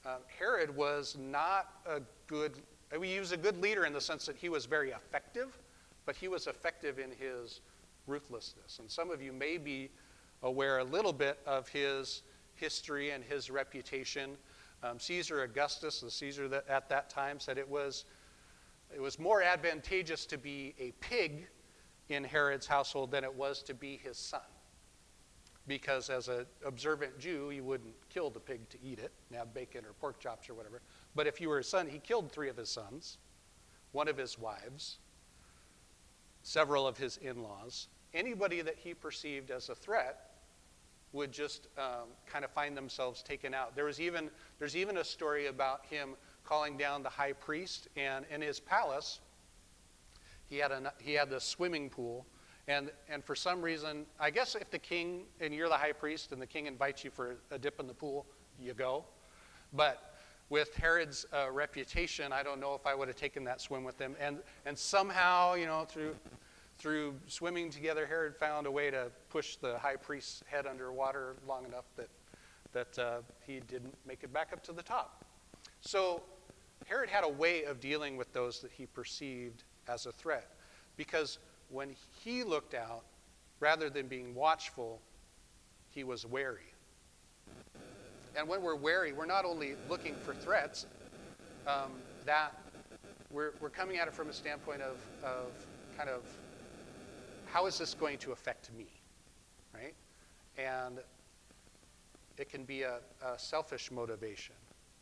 Uh, 0.05 0.15
Herod 0.39 0.73
was 0.73 1.17
not 1.19 1.73
a 1.85 2.01
good, 2.27 2.53
we 2.97 3.09
use 3.09 3.33
a 3.33 3.37
good 3.37 3.57
leader 3.61 3.85
in 3.85 3.91
the 3.91 3.99
sense 3.99 4.25
that 4.27 4.37
he 4.37 4.47
was 4.47 4.65
very 4.65 4.91
effective, 4.91 5.59
but 6.05 6.15
he 6.15 6.29
was 6.29 6.47
effective 6.47 6.97
in 6.97 7.11
his 7.11 7.59
ruthlessness. 8.07 8.79
And 8.79 8.89
some 8.89 9.11
of 9.11 9.21
you 9.21 9.33
may 9.33 9.57
be 9.57 9.89
aware 10.41 10.79
a 10.79 10.85
little 10.85 11.13
bit 11.13 11.37
of 11.45 11.67
his 11.67 12.23
history 12.55 13.11
and 13.11 13.25
his 13.25 13.51
reputation. 13.51 14.37
Um, 14.83 15.01
Caesar 15.01 15.43
Augustus, 15.43 15.99
the 15.99 16.09
Caesar 16.09 16.47
that 16.47 16.65
at 16.69 16.87
that 16.87 17.09
time, 17.09 17.41
said 17.41 17.57
it 17.57 17.69
was, 17.69 18.05
it 18.93 19.01
was 19.01 19.19
more 19.19 19.41
advantageous 19.41 20.25
to 20.27 20.37
be 20.37 20.73
a 20.79 20.91
pig 20.99 21.47
in 22.09 22.23
Herod's 22.23 22.67
household 22.67 23.11
than 23.11 23.23
it 23.23 23.33
was 23.33 23.63
to 23.63 23.73
be 23.73 23.97
his 23.97 24.17
son. 24.17 24.41
Because 25.67 26.09
as 26.09 26.27
an 26.27 26.45
observant 26.65 27.17
Jew, 27.19 27.51
you 27.51 27.63
wouldn't 27.63 27.93
kill 28.09 28.29
the 28.29 28.39
pig 28.39 28.67
to 28.69 28.77
eat 28.83 28.99
it 28.99 29.11
and 29.29 29.37
have 29.37 29.53
bacon 29.53 29.85
or 29.85 29.93
pork 29.93 30.19
chops 30.19 30.49
or 30.49 30.53
whatever. 30.53 30.81
But 31.15 31.27
if 31.27 31.39
you 31.39 31.49
were 31.49 31.57
his 31.57 31.69
son, 31.69 31.87
he 31.87 31.99
killed 31.99 32.31
three 32.31 32.49
of 32.49 32.57
his 32.57 32.69
sons, 32.69 33.19
one 33.91 34.07
of 34.07 34.17
his 34.17 34.37
wives, 34.37 34.97
several 36.43 36.87
of 36.87 36.97
his 36.97 37.17
in 37.17 37.43
laws. 37.43 37.87
Anybody 38.13 38.61
that 38.61 38.75
he 38.77 38.93
perceived 38.93 39.51
as 39.51 39.69
a 39.69 39.75
threat 39.75 40.31
would 41.13 41.31
just 41.31 41.67
um, 41.77 42.07
kind 42.25 42.43
of 42.43 42.51
find 42.51 42.75
themselves 42.75 43.21
taken 43.21 43.53
out. 43.53 43.75
There 43.75 43.85
was 43.85 43.99
even, 43.99 44.29
there's 44.59 44.75
even 44.75 44.97
a 44.97 45.03
story 45.03 45.47
about 45.47 45.85
him 45.85 46.15
calling 46.51 46.75
down 46.75 47.01
the 47.01 47.09
high 47.09 47.31
priest, 47.31 47.87
and 47.95 48.25
in 48.29 48.41
his 48.41 48.59
palace, 48.59 49.21
he 50.49 50.57
had, 50.57 50.69
a, 50.69 50.91
he 50.99 51.13
had 51.13 51.29
the 51.29 51.39
swimming 51.39 51.89
pool. 51.89 52.25
And, 52.67 52.91
and 53.07 53.23
for 53.23 53.35
some 53.35 53.61
reason, 53.61 54.05
I 54.19 54.31
guess 54.31 54.55
if 54.55 54.69
the 54.69 54.77
king, 54.77 55.23
and 55.39 55.53
you're 55.53 55.69
the 55.69 55.77
high 55.77 55.93
priest, 55.93 56.33
and 56.33 56.41
the 56.41 56.45
king 56.45 56.65
invites 56.65 57.05
you 57.05 57.09
for 57.09 57.37
a 57.51 57.57
dip 57.57 57.79
in 57.79 57.87
the 57.87 57.93
pool, 57.93 58.25
you 58.59 58.73
go. 58.73 59.05
But 59.71 60.13
with 60.49 60.75
Herod's 60.75 61.25
uh, 61.31 61.49
reputation, 61.49 62.33
I 62.33 62.43
don't 62.43 62.59
know 62.59 62.75
if 62.75 62.85
I 62.85 62.95
would 62.95 63.07
have 63.07 63.15
taken 63.15 63.45
that 63.45 63.61
swim 63.61 63.85
with 63.85 63.97
him. 63.97 64.17
And, 64.19 64.39
and 64.65 64.77
somehow, 64.77 65.53
you 65.53 65.67
know, 65.67 65.85
through, 65.85 66.17
through 66.77 67.15
swimming 67.27 67.69
together, 67.69 68.05
Herod 68.05 68.35
found 68.35 68.67
a 68.67 68.71
way 68.71 68.91
to 68.91 69.09
push 69.29 69.55
the 69.55 69.79
high 69.79 69.95
priest's 69.95 70.43
head 70.51 70.67
underwater 70.67 71.37
long 71.47 71.63
enough 71.63 71.85
that, 71.95 72.09
that 72.73 72.99
uh, 72.99 73.21
he 73.47 73.61
didn't 73.61 73.95
make 74.05 74.23
it 74.23 74.33
back 74.33 74.49
up 74.51 74.61
to 74.63 74.73
the 74.73 74.83
top. 74.83 75.23
So 75.79 76.21
Herod 76.91 77.09
had 77.09 77.23
a 77.23 77.29
way 77.29 77.63
of 77.63 77.79
dealing 77.79 78.17
with 78.17 78.33
those 78.33 78.59
that 78.59 78.69
he 78.69 78.85
perceived 78.85 79.63
as 79.87 80.07
a 80.07 80.11
threat. 80.11 80.49
Because 80.97 81.39
when 81.69 81.95
he 82.21 82.43
looked 82.43 82.73
out, 82.73 83.05
rather 83.61 83.89
than 83.89 84.07
being 84.07 84.35
watchful, 84.35 84.99
he 85.89 86.03
was 86.03 86.25
wary. 86.25 86.73
And 88.35 88.45
when 88.45 88.61
we're 88.61 88.75
wary, 88.75 89.13
we're 89.13 89.25
not 89.25 89.45
only 89.45 89.75
looking 89.89 90.15
for 90.15 90.33
threats, 90.33 90.85
um, 91.65 91.91
that 92.25 92.59
we're, 93.31 93.53
we're 93.61 93.69
coming 93.69 93.95
at 93.95 94.09
it 94.09 94.13
from 94.13 94.27
a 94.27 94.33
standpoint 94.33 94.81
of, 94.81 94.97
of 95.23 95.47
kind 95.97 96.09
of 96.09 96.23
how 97.45 97.67
is 97.67 97.77
this 97.77 97.93
going 97.93 98.17
to 98.17 98.33
affect 98.33 98.69
me, 98.77 98.87
right? 99.73 99.93
And 100.57 100.99
it 102.37 102.49
can 102.49 102.65
be 102.65 102.81
a, 102.81 102.97
a 103.25 103.39
selfish 103.39 103.91
motivation, 103.91 104.55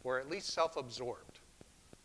or 0.03 0.19
at 0.19 0.29
least 0.29 0.49
self 0.53 0.77
absorbed. 0.77 1.38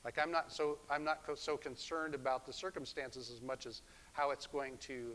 Like 0.04 0.18
I'm 0.18 0.30
not 0.30 0.52
so 0.52 0.78
I'm 0.90 1.04
not 1.04 1.20
so 1.34 1.56
concerned 1.56 2.14
about 2.14 2.44
the 2.46 2.52
circumstances 2.52 3.30
as 3.30 3.40
much 3.40 3.66
as 3.66 3.82
how 4.12 4.30
it's 4.30 4.46
going 4.46 4.76
to 4.78 5.12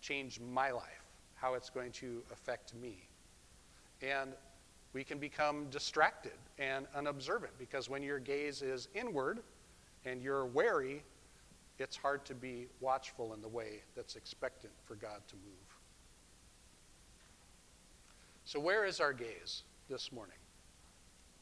change 0.00 0.40
my 0.40 0.70
life, 0.70 1.04
how 1.34 1.54
it's 1.54 1.70
going 1.70 1.92
to 1.92 2.22
affect 2.32 2.74
me. 2.74 3.08
And 4.00 4.32
we 4.92 5.04
can 5.04 5.18
become 5.18 5.66
distracted 5.70 6.38
and 6.58 6.86
unobservant 6.94 7.52
because 7.58 7.88
when 7.88 8.02
your 8.02 8.18
gaze 8.18 8.62
is 8.62 8.88
inward 8.94 9.40
and 10.04 10.22
you're 10.22 10.46
wary, 10.46 11.02
it's 11.78 11.96
hard 11.96 12.24
to 12.26 12.34
be 12.34 12.66
watchful 12.80 13.34
in 13.34 13.40
the 13.40 13.48
way 13.48 13.82
that's 13.94 14.16
expectant 14.16 14.72
for 14.84 14.94
God 14.96 15.22
to 15.28 15.36
move. 15.36 15.78
So, 18.44 18.58
where 18.58 18.84
is 18.84 19.00
our 19.00 19.12
gaze 19.12 19.62
this 19.88 20.10
morning? 20.10 20.36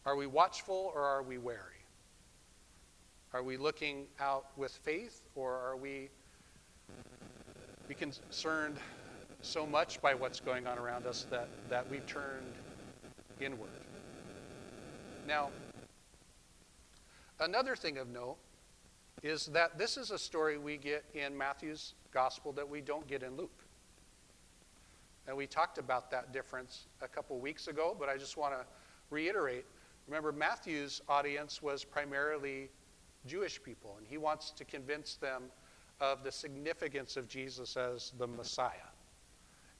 Are 0.04 0.16
we 0.16 0.26
watchful 0.26 0.92
or 0.94 1.02
are 1.02 1.22
we 1.22 1.38
wary? 1.38 1.77
Are 3.34 3.42
we 3.42 3.58
looking 3.58 4.06
out 4.18 4.46
with 4.56 4.72
faith, 4.72 5.20
or 5.34 5.52
are 5.52 5.76
we 5.76 6.08
be 7.86 7.94
concerned 7.94 8.76
so 9.42 9.66
much 9.66 10.00
by 10.00 10.14
what's 10.14 10.40
going 10.40 10.66
on 10.66 10.78
around 10.78 11.06
us 11.06 11.26
that, 11.30 11.48
that 11.68 11.88
we've 11.90 12.06
turned 12.06 12.54
inward? 13.38 13.68
Now, 15.26 15.50
another 17.38 17.76
thing 17.76 17.98
of 17.98 18.08
note 18.08 18.38
is 19.22 19.44
that 19.46 19.76
this 19.76 19.98
is 19.98 20.10
a 20.10 20.18
story 20.18 20.56
we 20.56 20.78
get 20.78 21.04
in 21.12 21.36
Matthew's 21.36 21.92
gospel 22.14 22.52
that 22.52 22.66
we 22.66 22.80
don't 22.80 23.06
get 23.06 23.22
in 23.22 23.36
Luke. 23.36 23.64
And 25.26 25.36
we 25.36 25.46
talked 25.46 25.76
about 25.76 26.10
that 26.12 26.32
difference 26.32 26.86
a 27.02 27.08
couple 27.08 27.38
weeks 27.38 27.68
ago, 27.68 27.94
but 27.98 28.08
I 28.08 28.16
just 28.16 28.38
want 28.38 28.54
to 28.54 28.64
reiterate. 29.10 29.66
Remember, 30.06 30.32
Matthew's 30.32 31.02
audience 31.10 31.60
was 31.60 31.84
primarily 31.84 32.70
Jewish 33.28 33.62
people, 33.62 33.94
and 33.98 34.06
he 34.06 34.18
wants 34.18 34.50
to 34.52 34.64
convince 34.64 35.16
them 35.16 35.44
of 36.00 36.24
the 36.24 36.32
significance 36.32 37.16
of 37.16 37.28
Jesus 37.28 37.76
as 37.76 38.12
the 38.18 38.26
Messiah. 38.26 38.90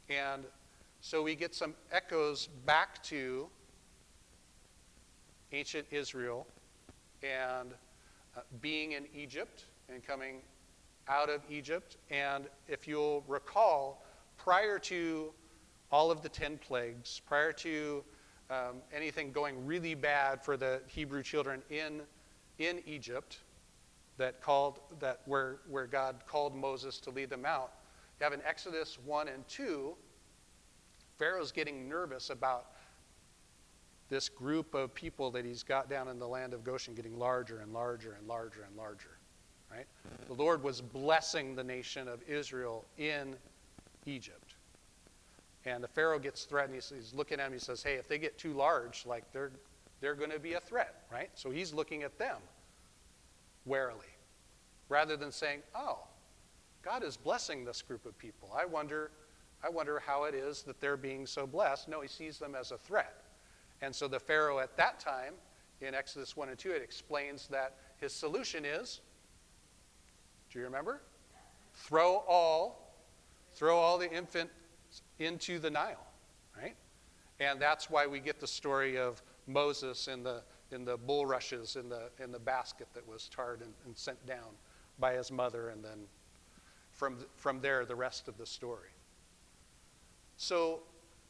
And 0.09 0.45
so 1.01 1.23
we 1.23 1.35
get 1.35 1.55
some 1.55 1.75
echoes 1.93 2.49
back 2.67 3.03
to 3.05 3.49
ancient 5.53 5.87
Israel 5.91 6.47
and 7.23 7.73
uh, 8.37 8.41
being 8.61 8.93
in 8.93 9.07
Egypt 9.15 9.65
and 9.89 10.05
coming 10.05 10.41
out 11.09 11.31
of 11.31 11.41
Egypt. 11.49 11.97
And 12.11 12.47
if 12.67 12.87
you'll 12.87 13.25
recall, 13.27 14.05
prior 14.37 14.79
to 14.81 15.33
all 15.91 16.11
of 16.11 16.23
the 16.23 16.29
10 16.29 16.59
plagues, 16.59 17.21
prior 17.27 17.53
to 17.53 18.05
um, 18.51 18.77
anything 18.93 19.33
going 19.33 19.67
really 19.67 19.95
bad 19.95 20.45
for 20.45 20.57
the 20.57 20.81
Hebrew 20.87 21.23
children 21.23 21.63
in, 21.71 22.03
in 22.59 22.83
Egypt, 22.87 23.39
that 24.17 24.41
called 24.43 24.81
that 25.01 25.21
where, 25.27 25.59
where 25.69 25.87
God 25.87 26.17
called 26.27 26.55
Moses 26.55 26.99
to 27.01 27.11
lead 27.11 27.31
them 27.31 27.45
out. 27.45 27.73
You 28.19 28.25
have 28.25 28.33
in 28.33 28.43
Exodus 28.45 28.99
1 29.05 29.29
and 29.29 29.47
2, 29.49 29.95
Pharaoh's 31.19 31.53
getting 31.53 31.89
nervous 31.89 32.31
about 32.31 32.67
this 34.09 34.29
group 34.29 34.75
of 34.75 34.95
people 34.95 35.31
that 35.31 35.45
he's 35.45 35.63
got 35.63 35.89
down 35.89 36.09
in 36.09 36.19
the 36.19 36.27
land 36.27 36.55
of 36.55 36.65
Goshen 36.65 36.95
getting 36.95 37.19
larger 37.19 37.61
and 37.61 37.73
larger 37.73 38.17
and 38.19 38.27
larger 38.27 38.63
and 38.67 38.77
larger. 38.77 39.19
Right? 39.71 39.87
The 40.27 40.35
Lord 40.35 40.63
was 40.63 40.81
blessing 40.81 41.55
the 41.55 41.65
nation 41.65 42.09
of 42.09 42.23
Israel 42.27 42.87
in 42.97 43.37
Egypt. 44.07 44.55
And 45.67 45.85
the 45.85 45.89
Pharaoh 45.89 46.19
gets 46.19 46.45
threatened. 46.45 46.75
He's, 46.75 46.91
he's 46.95 47.13
looking 47.13 47.39
at 47.39 47.49
him. 47.49 47.53
He 47.53 47.59
says, 47.59 47.83
Hey, 47.83 47.95
if 47.95 48.09
they 48.09 48.19
get 48.19 48.39
too 48.39 48.55
large, 48.55 49.05
like 49.05 49.31
they're, 49.33 49.51
they're 50.01 50.15
going 50.15 50.31
to 50.31 50.39
be 50.39 50.55
a 50.55 50.61
threat, 50.61 51.03
right? 51.13 51.31
So 51.35 51.51
he's 51.51 51.73
looking 51.73 52.03
at 52.03 52.19
them 52.19 52.37
warily 53.65 54.07
rather 54.89 55.17
than 55.17 55.33
saying, 55.33 55.61
Oh, 55.75 55.99
God 56.83 57.03
is 57.03 57.17
blessing 57.17 57.65
this 57.65 57.83
group 57.83 58.07
of 58.07 58.17
people. 58.19 58.51
I 58.57 58.65
wonder, 58.65 59.11
I 59.63 59.69
wonder 59.69 60.01
how 60.05 60.25
it 60.25 60.35
is 60.35 60.63
that 60.63 60.81
they're 60.81 60.97
being 60.97 61.27
so 61.27 61.47
blessed. 61.47 61.89
No, 61.89 62.01
he 62.01 62.09
sees 62.09 62.39
them 62.39 62.55
as 62.55 62.71
a 62.71 62.79
threat. 62.79 63.25
And 63.83 63.95
so 63.95 64.09
the 64.09 64.21
Pharaoh 64.21 64.59
at 64.59 64.77
that 64.77 65.01
time, 65.01 65.35
in 65.81 65.95
Exodus 65.95 66.37
1 66.37 66.49
and 66.49 66.59
2, 66.59 66.71
it 66.71 66.83
explains 66.83 67.47
that 67.49 67.77
his 67.99 68.13
solution 68.13 68.65
is 68.65 69.01
do 70.51 70.59
you 70.59 70.65
remember? 70.65 71.03
Throw 71.75 72.25
all, 72.27 72.95
throw 73.55 73.77
all 73.77 73.99
the 73.99 74.11
infant 74.11 74.51
into 75.19 75.59
the 75.59 75.71
Nile, 75.71 76.07
right? 76.57 76.75
And 77.39 77.61
that's 77.61 77.91
why 77.91 78.07
we 78.07 78.19
get 78.19 78.41
the 78.41 78.47
story 78.47 78.97
of 78.97 79.23
Moses 79.49 80.07
in 80.09 80.23
the 80.23 80.43
in 80.71 80.85
the 80.85 80.97
bulrushes 80.97 81.77
in 81.77 81.89
the 81.89 82.11
in 82.23 82.31
the 82.31 82.39
basket 82.39 82.87
that 82.95 83.07
was 83.09 83.29
tarred 83.35 83.63
and, 83.63 83.73
and 83.87 83.97
sent 83.97 84.25
down 84.27 84.55
by 84.99 85.15
his 85.15 85.33
mother, 85.33 85.71
and 85.71 85.83
then 85.83 86.07
from 86.93 87.19
from 87.37 87.61
there 87.61 87.85
the 87.85 87.97
rest 87.97 88.29
of 88.29 88.37
the 88.37 88.47
story. 88.47 88.91
So 90.37 90.81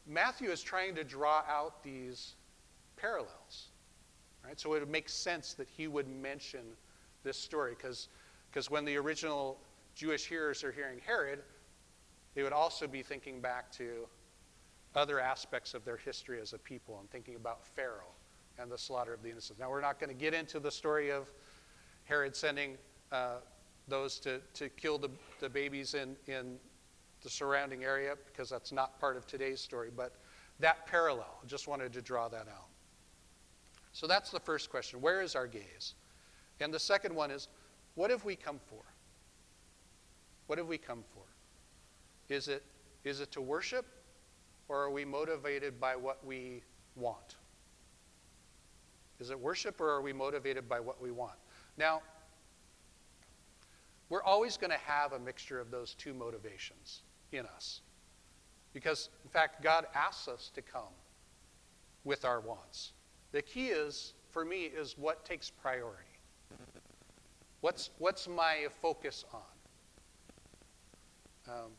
Matthew 0.06 0.50
is 0.50 0.62
trying 0.62 0.94
to 0.96 1.04
draw 1.04 1.42
out 1.48 1.82
these 1.82 2.34
parallels. 2.96 3.68
Right? 4.44 4.58
So 4.58 4.74
it 4.74 4.80
would 4.80 4.90
make 4.90 5.08
sense 5.08 5.54
that 5.54 5.68
he 5.68 5.88
would 5.88 6.08
mention 6.08 6.60
this 7.22 7.36
story 7.36 7.76
because 7.76 8.08
when 8.70 8.84
the 8.84 8.96
original 8.96 9.58
Jewish 9.94 10.26
hearers 10.26 10.64
are 10.64 10.72
hearing 10.72 11.00
Herod, 11.04 11.40
they 12.34 12.42
would 12.42 12.52
also 12.52 12.86
be 12.86 13.02
thinking 13.02 13.40
back 13.40 13.70
to 13.72 14.06
other 14.98 15.20
aspects 15.20 15.74
of 15.74 15.84
their 15.84 15.96
history 15.96 16.40
as 16.40 16.52
a 16.52 16.58
people 16.58 16.98
and 16.98 17.08
thinking 17.10 17.36
about 17.36 17.64
Pharaoh 17.64 18.12
and 18.58 18.70
the 18.70 18.76
slaughter 18.76 19.14
of 19.14 19.22
the 19.22 19.30
innocents. 19.30 19.60
Now, 19.60 19.70
we're 19.70 19.80
not 19.80 20.00
going 20.00 20.10
to 20.10 20.20
get 20.20 20.34
into 20.34 20.58
the 20.58 20.70
story 20.70 21.10
of 21.10 21.32
Herod 22.04 22.34
sending 22.34 22.76
uh, 23.12 23.36
those 23.86 24.18
to, 24.20 24.40
to 24.54 24.68
kill 24.70 24.98
the, 24.98 25.10
the 25.38 25.48
babies 25.48 25.94
in, 25.94 26.16
in 26.26 26.56
the 27.22 27.30
surrounding 27.30 27.84
area 27.84 28.14
because 28.26 28.50
that's 28.50 28.72
not 28.72 28.98
part 28.98 29.16
of 29.16 29.26
today's 29.26 29.60
story, 29.60 29.90
but 29.94 30.16
that 30.58 30.86
parallel, 30.86 31.38
just 31.46 31.68
wanted 31.68 31.92
to 31.92 32.02
draw 32.02 32.28
that 32.28 32.48
out. 32.48 32.66
So 33.92 34.08
that's 34.08 34.30
the 34.30 34.40
first 34.40 34.68
question. 34.68 35.00
Where 35.00 35.22
is 35.22 35.36
our 35.36 35.46
gaze? 35.46 35.94
And 36.60 36.74
the 36.74 36.80
second 36.80 37.14
one 37.14 37.30
is, 37.30 37.46
what 37.94 38.10
have 38.10 38.24
we 38.24 38.34
come 38.34 38.58
for? 38.66 38.82
What 40.48 40.58
have 40.58 40.66
we 40.66 40.78
come 40.78 41.04
for? 41.14 41.22
Is 42.28 42.48
it, 42.48 42.64
is 43.04 43.20
it 43.20 43.30
to 43.32 43.40
worship, 43.40 43.86
or 44.68 44.82
are 44.82 44.90
we 44.90 45.04
motivated 45.04 45.80
by 45.80 45.96
what 45.96 46.24
we 46.24 46.62
want? 46.96 47.36
Is 49.20 49.30
it 49.30 49.38
worship, 49.38 49.80
or 49.80 49.90
are 49.90 50.02
we 50.02 50.12
motivated 50.12 50.68
by 50.68 50.78
what 50.80 51.02
we 51.02 51.10
want? 51.10 51.38
Now, 51.76 52.02
we're 54.08 54.22
always 54.22 54.56
going 54.56 54.70
to 54.70 54.78
have 54.78 55.12
a 55.12 55.18
mixture 55.18 55.58
of 55.58 55.70
those 55.70 55.94
two 55.94 56.14
motivations 56.14 57.02
in 57.32 57.44
us. 57.46 57.80
Because, 58.72 59.10
in 59.24 59.30
fact, 59.30 59.62
God 59.62 59.86
asks 59.94 60.28
us 60.28 60.50
to 60.54 60.62
come 60.62 60.94
with 62.04 62.24
our 62.24 62.40
wants. 62.40 62.92
The 63.32 63.42
key 63.42 63.68
is, 63.68 64.14
for 64.30 64.44
me, 64.44 64.64
is 64.64 64.96
what 64.96 65.24
takes 65.24 65.50
priority. 65.50 66.04
What's, 67.60 67.90
what's 67.98 68.28
my 68.28 68.68
focus 68.80 69.24
on? 69.32 69.40
Um, 71.54 71.70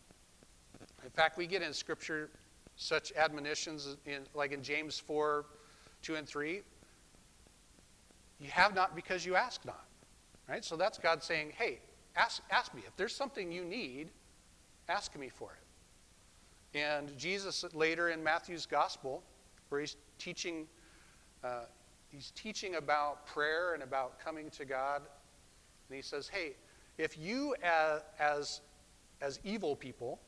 in 1.04 1.10
fact, 1.12 1.38
we 1.38 1.48
get 1.48 1.62
in 1.62 1.74
Scripture 1.74 2.30
such 2.80 3.12
admonitions, 3.12 3.98
in, 4.06 4.22
like 4.34 4.54
in 4.54 4.64
James 4.64 4.98
4 4.98 5.46
2 6.02 6.16
and 6.16 6.28
3. 6.28 6.62
You 8.40 8.50
have 8.50 8.74
not 8.74 8.96
because 8.96 9.26
you 9.26 9.36
ask 9.36 9.66
not. 9.66 9.86
Right? 10.48 10.64
So 10.64 10.78
that's 10.78 10.98
God 10.98 11.22
saying, 11.22 11.52
hey, 11.58 11.80
ask, 12.16 12.42
ask 12.50 12.74
me. 12.74 12.82
If 12.88 12.96
there's 12.96 13.14
something 13.14 13.52
you 13.52 13.66
need, 13.66 14.10
ask 14.88 15.18
me 15.18 15.28
for 15.28 15.52
it. 15.52 16.80
And 16.80 17.16
Jesus, 17.18 17.66
later 17.74 18.10
in 18.10 18.24
Matthew's 18.24 18.66
gospel, 18.66 19.24
where 19.68 19.82
he's 19.82 19.98
teaching 20.18 20.68
uh, 21.44 21.66
he's 22.10 22.32
teaching 22.32 22.76
about 22.76 23.26
prayer 23.26 23.74
and 23.74 23.84
about 23.84 24.20
coming 24.20 24.50
to 24.52 24.66
God. 24.66 25.02
And 25.88 25.96
he 25.96 26.02
says, 26.02 26.28
hey, 26.28 26.56
if 26.98 27.18
you 27.18 27.56
as, 27.64 28.02
as, 28.20 28.62
as 29.22 29.40
evil 29.44 29.76
people, 29.76 30.20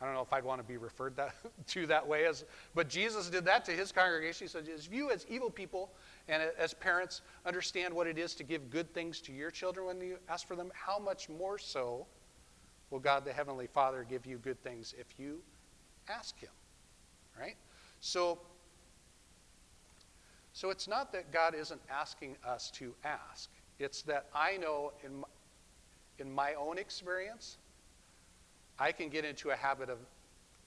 I 0.00 0.04
don't 0.04 0.14
know 0.14 0.20
if 0.20 0.32
I'd 0.32 0.44
want 0.44 0.60
to 0.60 0.66
be 0.66 0.76
referred 0.76 1.16
that, 1.16 1.34
to 1.68 1.86
that 1.86 2.06
way, 2.06 2.26
as, 2.26 2.44
but 2.74 2.88
Jesus 2.88 3.30
did 3.30 3.44
that 3.46 3.64
to 3.64 3.72
his 3.72 3.92
congregation. 3.92 4.46
He 4.46 4.50
said, 4.50 4.68
if 4.68 4.92
you 4.92 5.10
as 5.10 5.24
evil 5.28 5.50
people 5.50 5.90
and 6.28 6.42
as 6.58 6.74
parents 6.74 7.22
understand 7.46 7.94
what 7.94 8.06
it 8.06 8.18
is 8.18 8.34
to 8.34 8.44
give 8.44 8.68
good 8.70 8.92
things 8.92 9.20
to 9.22 9.32
your 9.32 9.50
children 9.50 9.86
when 9.86 10.00
you 10.00 10.18
ask 10.28 10.46
for 10.46 10.54
them, 10.54 10.70
how 10.74 10.98
much 10.98 11.28
more 11.28 11.58
so 11.58 12.06
will 12.90 12.98
God 12.98 13.24
the 13.24 13.32
Heavenly 13.32 13.66
Father 13.66 14.06
give 14.08 14.26
you 14.26 14.36
good 14.38 14.62
things 14.62 14.94
if 14.98 15.18
you 15.18 15.40
ask 16.08 16.38
Him? 16.38 16.50
Right? 17.38 17.56
So 18.00 18.38
so 20.56 20.70
it's 20.70 20.88
not 20.88 21.12
that 21.12 21.32
God 21.32 21.54
isn't 21.54 21.82
asking 21.90 22.34
us 22.42 22.70
to 22.76 22.94
ask, 23.04 23.50
it's 23.78 24.00
that 24.04 24.24
I 24.34 24.56
know 24.56 24.94
in 25.04 25.20
my, 25.20 25.28
in 26.18 26.32
my 26.32 26.54
own 26.54 26.78
experience, 26.78 27.58
I 28.78 28.92
can 28.92 29.08
get 29.08 29.24
into 29.24 29.50
a 29.50 29.56
habit 29.56 29.88
of, 29.88 29.98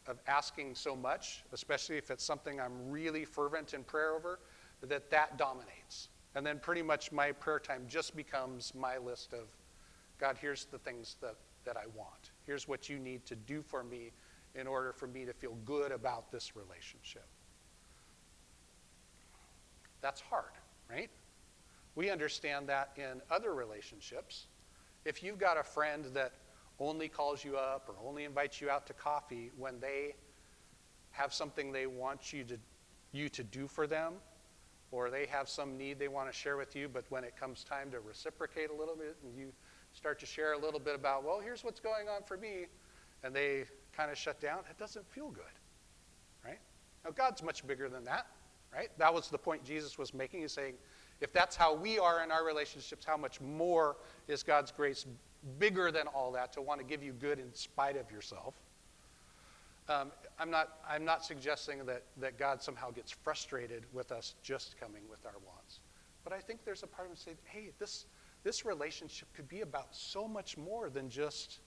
of 0.08 0.19
asking 0.28 0.76
so 0.76 0.95
much, 0.95 1.43
especially 1.54 1.98
if 1.98 2.10
it's 2.12 2.24
something 2.24 2.60
I'm 2.60 2.89
really 2.89 3.26
fervent 3.26 3.74
in 3.74 3.84
prayer 3.84 4.15
over, 4.15 4.39
that 4.82 5.12
that 5.12 5.38
dominates. 5.38 6.10
And 6.36 6.45
then 6.45 6.60
pretty 6.60 6.82
much 6.82 7.12
my 7.12 7.32
prayer 7.32 7.60
time 7.60 7.86
just 7.88 8.15
becomes 8.15 8.74
my 8.76 8.98
list 8.98 9.34
of, 9.34 9.48
God, 10.19 10.38
here's 10.39 10.65
the 10.65 10.78
things 10.78 11.17
that, 11.22 11.36
that 11.65 11.78
I 11.78 11.86
want. 11.95 12.32
Here's 12.45 12.67
what 12.67 12.89
you 12.89 13.00
need 13.00 13.26
to 13.28 13.36
do 13.36 13.62
for 13.62 13.84
me 13.84 14.12
in 14.56 14.67
order 14.67 14.91
for 14.91 15.08
me 15.08 15.26
to 15.26 15.34
feel 15.34 15.56
good 15.65 15.91
about 15.91 16.32
this 16.32 16.56
relationship. 16.56 17.26
That's 20.02 20.22
hard, 20.22 20.52
right? 20.89 21.10
We 21.95 22.10
understand 22.10 22.69
that 22.69 22.91
in 22.95 23.22
other 23.30 23.54
relationships. 23.54 24.48
If 25.06 25.22
you've 25.24 25.38
got 25.38 25.58
a 25.58 25.63
friend 25.63 26.06
that 26.13 26.34
only 26.80 27.08
calls 27.08 27.44
you 27.44 27.58
up 27.58 27.89
or 27.89 27.96
only 28.08 28.24
invites 28.24 28.62
you 28.62 28.70
out 28.70 28.88
to 28.88 28.94
coffee 28.94 29.52
when 29.58 29.80
they 29.80 30.15
have 31.12 31.34
something 31.34 31.72
they 31.72 31.88
want 31.88 32.32
you 32.32 32.44
to, 32.44 32.58
you 33.12 33.30
to 33.30 33.44
do 33.44 33.68
for 33.68 33.88
them, 33.88 34.13
or 34.92 35.10
they 35.10 35.26
have 35.26 35.50
some 35.50 35.78
need 35.78 36.00
they 36.00 36.08
want 36.08 36.32
to 36.32 36.38
share 36.38 36.58
with 36.58 36.76
you, 36.76 36.88
but 36.88 37.04
when 37.10 37.24
it 37.24 37.36
comes 37.38 37.63
time 37.63 37.92
to 37.92 38.00
reciprocate 38.00 38.70
a 38.70 38.74
little 38.74 38.96
bit 38.96 39.18
and 39.24 39.38
you 39.38 39.52
start 39.94 40.20
to 40.20 40.26
share 40.26 40.54
a 40.54 40.58
little 40.58 40.80
bit 40.80 40.96
about, 40.96 41.24
well, 41.24 41.39
here's 41.39 41.63
what's 41.63 41.80
going 41.80 42.08
on 42.08 42.24
for 42.24 42.38
me, 42.38 42.65
and 43.24 43.36
they 43.36 43.65
kind 43.96 44.12
of 44.12 44.18
shut 44.18 44.39
down, 44.39 44.60
it 44.70 44.78
doesn't 44.78 45.08
feel 45.12 45.30
good, 45.30 45.44
right? 46.46 46.60
Now, 47.04 47.12
God's 47.12 47.44
much 47.44 47.65
bigger 47.65 47.89
than 47.89 48.04
that 48.06 48.28
right? 48.74 48.89
That 48.98 49.13
was 49.13 49.30
the 49.30 49.38
point 49.38 49.63
Jesus 49.63 49.98
was 49.98 50.13
making. 50.13 50.42
He's 50.42 50.52
saying, 50.52 50.76
if 51.22 51.34
that's 51.34 51.56
how 51.56 51.74
we 51.74 52.00
are 52.00 52.24
in 52.24 52.32
our 52.32 52.46
relationships, 52.46 53.06
how 53.06 53.18
much 53.18 53.42
more 53.42 53.98
is 54.28 54.44
God's 54.44 54.72
grace 54.72 55.06
bigger 55.58 55.91
than 55.91 56.08
all 56.08 56.32
that, 56.34 56.54
to 56.54 56.62
want 56.62 56.80
to 56.80 56.86
give 56.86 57.02
you 57.02 57.13
good 57.13 57.39
in 57.39 57.54
spite 57.54 57.97
of 57.97 58.12
yourself. 58.12 58.54
Um, 59.88 60.12
I'm, 60.38 60.52
not, 60.52 60.78
I'm 60.88 61.04
not 61.04 61.25
suggesting 61.25 61.86
that, 61.86 62.04
that 62.17 62.38
God 62.38 62.62
somehow 62.62 62.91
gets 62.91 63.12
frustrated 63.12 63.86
with 63.91 64.12
us 64.12 64.36
just 64.43 64.80
coming 64.80 65.02
with 65.10 65.25
our 65.25 65.36
wants. 65.45 65.80
But 66.23 66.34
I 66.34 66.39
think 66.39 66.63
there's 66.63 66.84
a 66.84 66.88
part 66.88 67.08
of 67.08 67.13
him 67.13 67.17
saying, 67.17 67.38
hey, 67.45 67.71
this, 67.80 68.06
this 68.43 68.65
relationship 68.65 69.28
could 69.34 69.47
be 69.49 69.62
about 69.62 69.88
so 69.95 70.28
much 70.28 70.58
more 70.58 70.89
than 70.89 71.10
just 71.10 71.60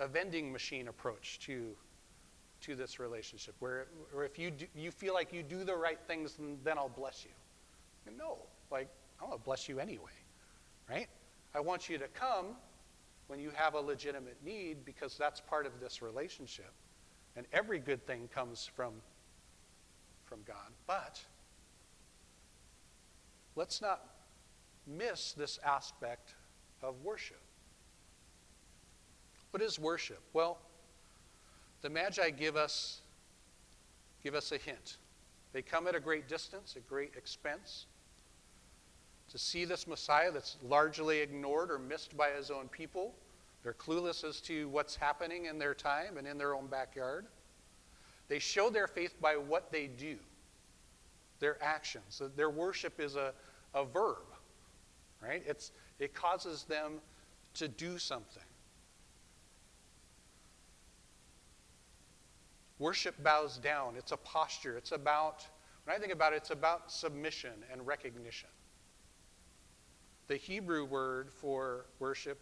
a 0.00 0.08
vending 0.08 0.50
machine 0.50 0.88
approach 0.88 1.38
to, 1.40 1.76
to 2.62 2.74
this 2.74 2.98
relationship, 2.98 3.54
where, 3.60 3.86
where 4.12 4.24
if 4.24 4.38
you, 4.38 4.50
do, 4.50 4.66
you 4.74 4.90
feel 4.90 5.14
like 5.14 5.32
you 5.32 5.42
do 5.42 5.62
the 5.62 5.76
right 5.76 5.98
things, 6.08 6.38
then, 6.64 6.78
I'll 6.78 6.88
bless 6.88 7.24
you. 7.24 7.30
And 8.06 8.16
no, 8.18 8.38
like, 8.70 8.88
I 9.20 9.24
want 9.24 9.38
to 9.38 9.44
bless 9.44 9.68
you 9.68 9.78
anyway, 9.78 10.10
right? 10.88 11.08
I 11.54 11.60
want 11.60 11.88
you 11.88 11.98
to 11.98 12.08
come 12.08 12.46
when 13.26 13.38
you 13.40 13.50
have 13.54 13.74
a 13.74 13.80
legitimate 13.80 14.36
need 14.44 14.84
because 14.84 15.16
that's 15.16 15.40
part 15.40 15.66
of 15.66 15.72
this 15.80 16.02
relationship. 16.02 16.72
And 17.36 17.46
every 17.52 17.78
good 17.78 18.06
thing 18.06 18.28
comes 18.34 18.68
from, 18.74 18.94
from 20.24 20.40
God. 20.46 20.56
But 20.86 21.20
let's 23.56 23.80
not 23.80 24.04
miss 24.86 25.32
this 25.32 25.58
aspect 25.64 26.34
of 26.82 26.94
worship. 27.04 27.40
What 29.50 29.62
is 29.62 29.78
worship? 29.78 30.20
Well, 30.32 30.58
the 31.82 31.90
Magi 31.90 32.30
give 32.30 32.56
us, 32.56 33.00
give 34.22 34.34
us 34.34 34.52
a 34.52 34.58
hint. 34.58 34.98
They 35.52 35.62
come 35.62 35.86
at 35.86 35.94
a 35.94 36.00
great 36.00 36.28
distance, 36.28 36.76
a 36.76 36.80
great 36.80 37.14
expense, 37.16 37.86
to 39.30 39.38
see 39.38 39.64
this 39.64 39.86
Messiah 39.86 40.32
that's 40.32 40.56
largely 40.62 41.20
ignored 41.20 41.70
or 41.70 41.78
missed 41.78 42.16
by 42.16 42.30
his 42.30 42.50
own 42.50 42.68
people. 42.68 43.14
They're 43.62 43.74
clueless 43.74 44.24
as 44.24 44.40
to 44.42 44.68
what's 44.70 44.96
happening 44.96 45.46
in 45.46 45.58
their 45.58 45.74
time 45.74 46.16
and 46.16 46.26
in 46.26 46.36
their 46.36 46.54
own 46.54 46.66
backyard. 46.66 47.26
They 48.28 48.38
show 48.38 48.70
their 48.70 48.86
faith 48.86 49.14
by 49.20 49.36
what 49.36 49.70
they 49.70 49.86
do, 49.86 50.16
their 51.38 51.62
actions. 51.62 52.20
Their 52.36 52.50
worship 52.50 53.00
is 53.00 53.16
a, 53.16 53.32
a 53.74 53.84
verb, 53.84 54.24
right? 55.22 55.42
It's, 55.46 55.72
it 55.98 56.14
causes 56.14 56.64
them 56.64 57.00
to 57.54 57.68
do 57.68 57.98
something. 57.98 58.42
Worship 62.78 63.22
bows 63.22 63.58
down. 63.58 63.94
It's 63.96 64.12
a 64.12 64.16
posture. 64.16 64.76
It's 64.76 64.92
about, 64.92 65.46
when 65.84 65.94
I 65.94 65.98
think 66.00 66.12
about 66.12 66.32
it, 66.32 66.36
it's 66.36 66.50
about 66.50 66.90
submission 66.90 67.52
and 67.70 67.86
recognition. 67.86 68.48
The 70.30 70.36
Hebrew 70.36 70.84
word 70.84 71.28
for 71.28 71.86
worship 71.98 72.38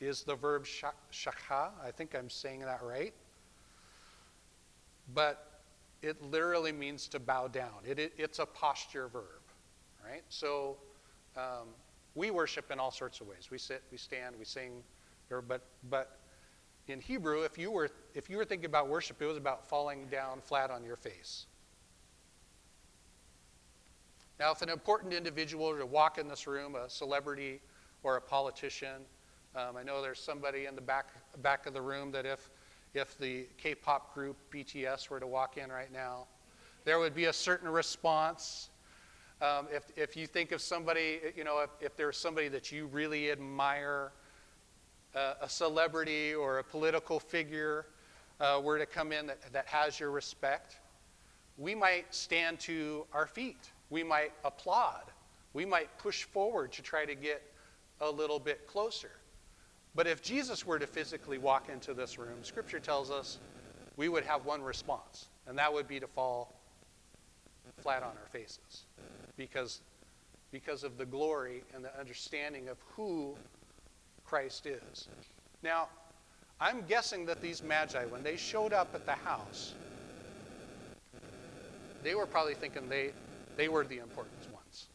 is 0.00 0.22
the 0.22 0.34
verb 0.34 0.66
shakha. 0.66 1.70
I 1.82 1.90
think 1.90 2.14
I'm 2.14 2.28
saying 2.28 2.60
that 2.60 2.82
right. 2.82 3.14
But 5.14 5.62
it 6.02 6.20
literally 6.20 6.72
means 6.72 7.08
to 7.08 7.18
bow 7.18 7.48
down. 7.48 7.72
It, 7.86 7.98
it, 7.98 8.12
it's 8.18 8.38
a 8.38 8.44
posture 8.44 9.08
verb, 9.08 9.40
right? 10.04 10.24
So 10.28 10.76
um, 11.38 11.68
we 12.14 12.30
worship 12.30 12.70
in 12.70 12.78
all 12.78 12.90
sorts 12.90 13.22
of 13.22 13.28
ways. 13.28 13.48
We 13.50 13.56
sit, 13.56 13.82
we 13.90 13.96
stand, 13.96 14.36
we 14.38 14.44
sing, 14.44 14.82
but, 15.48 15.62
but 15.88 16.18
in 16.86 17.00
Hebrew, 17.00 17.44
if 17.44 17.56
you, 17.56 17.70
were, 17.70 17.88
if 18.12 18.28
you 18.28 18.36
were 18.36 18.44
thinking 18.44 18.66
about 18.66 18.88
worship, 18.88 19.22
it 19.22 19.26
was 19.26 19.38
about 19.38 19.66
falling 19.66 20.08
down 20.08 20.42
flat 20.42 20.70
on 20.70 20.84
your 20.84 20.96
face. 20.96 21.46
Now, 24.38 24.52
if 24.52 24.60
an 24.60 24.68
important 24.68 25.14
individual 25.14 25.68
were 25.68 25.78
to 25.78 25.86
walk 25.86 26.18
in 26.18 26.28
this 26.28 26.46
room, 26.46 26.74
a 26.74 26.90
celebrity 26.90 27.60
or 28.02 28.16
a 28.16 28.20
politician, 28.20 29.02
um, 29.54 29.76
I 29.78 29.82
know 29.82 30.02
there's 30.02 30.20
somebody 30.20 30.66
in 30.66 30.74
the 30.74 30.82
back, 30.82 31.08
back 31.40 31.64
of 31.64 31.72
the 31.72 31.80
room 31.80 32.10
that 32.12 32.26
if, 32.26 32.50
if 32.92 33.16
the 33.16 33.46
K 33.56 33.74
pop 33.74 34.12
group 34.12 34.36
BTS 34.52 35.08
were 35.08 35.20
to 35.20 35.26
walk 35.26 35.56
in 35.56 35.70
right 35.70 35.90
now, 35.90 36.26
there 36.84 36.98
would 36.98 37.14
be 37.14 37.24
a 37.24 37.32
certain 37.32 37.68
response. 37.68 38.68
Um, 39.40 39.68
if, 39.72 39.84
if 39.96 40.16
you 40.16 40.26
think 40.26 40.52
of 40.52 40.60
somebody, 40.60 41.20
you 41.34 41.42
know, 41.42 41.60
if, 41.60 41.70
if 41.80 41.96
there's 41.96 42.18
somebody 42.18 42.48
that 42.48 42.70
you 42.70 42.86
really 42.88 43.30
admire, 43.30 44.12
uh, 45.14 45.34
a 45.40 45.48
celebrity 45.48 46.34
or 46.34 46.58
a 46.58 46.64
political 46.64 47.18
figure 47.18 47.86
uh, 48.38 48.60
were 48.62 48.78
to 48.78 48.84
come 48.84 49.12
in 49.12 49.26
that, 49.26 49.40
that 49.52 49.66
has 49.66 49.98
your 49.98 50.10
respect, 50.10 50.76
we 51.56 51.74
might 51.74 52.14
stand 52.14 52.60
to 52.60 53.06
our 53.14 53.26
feet. 53.26 53.70
We 53.90 54.02
might 54.02 54.32
applaud. 54.44 55.04
We 55.52 55.64
might 55.64 55.96
push 55.98 56.24
forward 56.24 56.72
to 56.72 56.82
try 56.82 57.04
to 57.04 57.14
get 57.14 57.42
a 58.00 58.10
little 58.10 58.38
bit 58.38 58.66
closer. 58.66 59.10
But 59.94 60.06
if 60.06 60.20
Jesus 60.22 60.66
were 60.66 60.78
to 60.78 60.86
physically 60.86 61.38
walk 61.38 61.68
into 61.70 61.94
this 61.94 62.18
room, 62.18 62.42
Scripture 62.42 62.80
tells 62.80 63.10
us 63.10 63.38
we 63.96 64.08
would 64.08 64.24
have 64.24 64.44
one 64.44 64.62
response, 64.62 65.28
and 65.46 65.58
that 65.58 65.72
would 65.72 65.88
be 65.88 65.98
to 65.98 66.06
fall 66.06 66.54
flat 67.80 68.02
on 68.02 68.10
our 68.10 68.28
faces 68.30 68.84
because, 69.36 69.80
because 70.50 70.84
of 70.84 70.98
the 70.98 71.06
glory 71.06 71.62
and 71.74 71.82
the 71.82 71.98
understanding 71.98 72.68
of 72.68 72.76
who 72.94 73.34
Christ 74.24 74.66
is. 74.66 75.08
Now, 75.62 75.88
I'm 76.60 76.82
guessing 76.86 77.26
that 77.26 77.40
these 77.40 77.62
magi, 77.62 78.04
when 78.06 78.22
they 78.22 78.36
showed 78.36 78.72
up 78.72 78.94
at 78.94 79.06
the 79.06 79.12
house, 79.12 79.74
they 82.02 82.14
were 82.14 82.26
probably 82.26 82.54
thinking 82.54 82.88
they, 82.88 83.12
they 83.56 83.68
were 83.68 83.84
the 83.84 83.98
important 83.98 84.52
ones. 84.52 84.86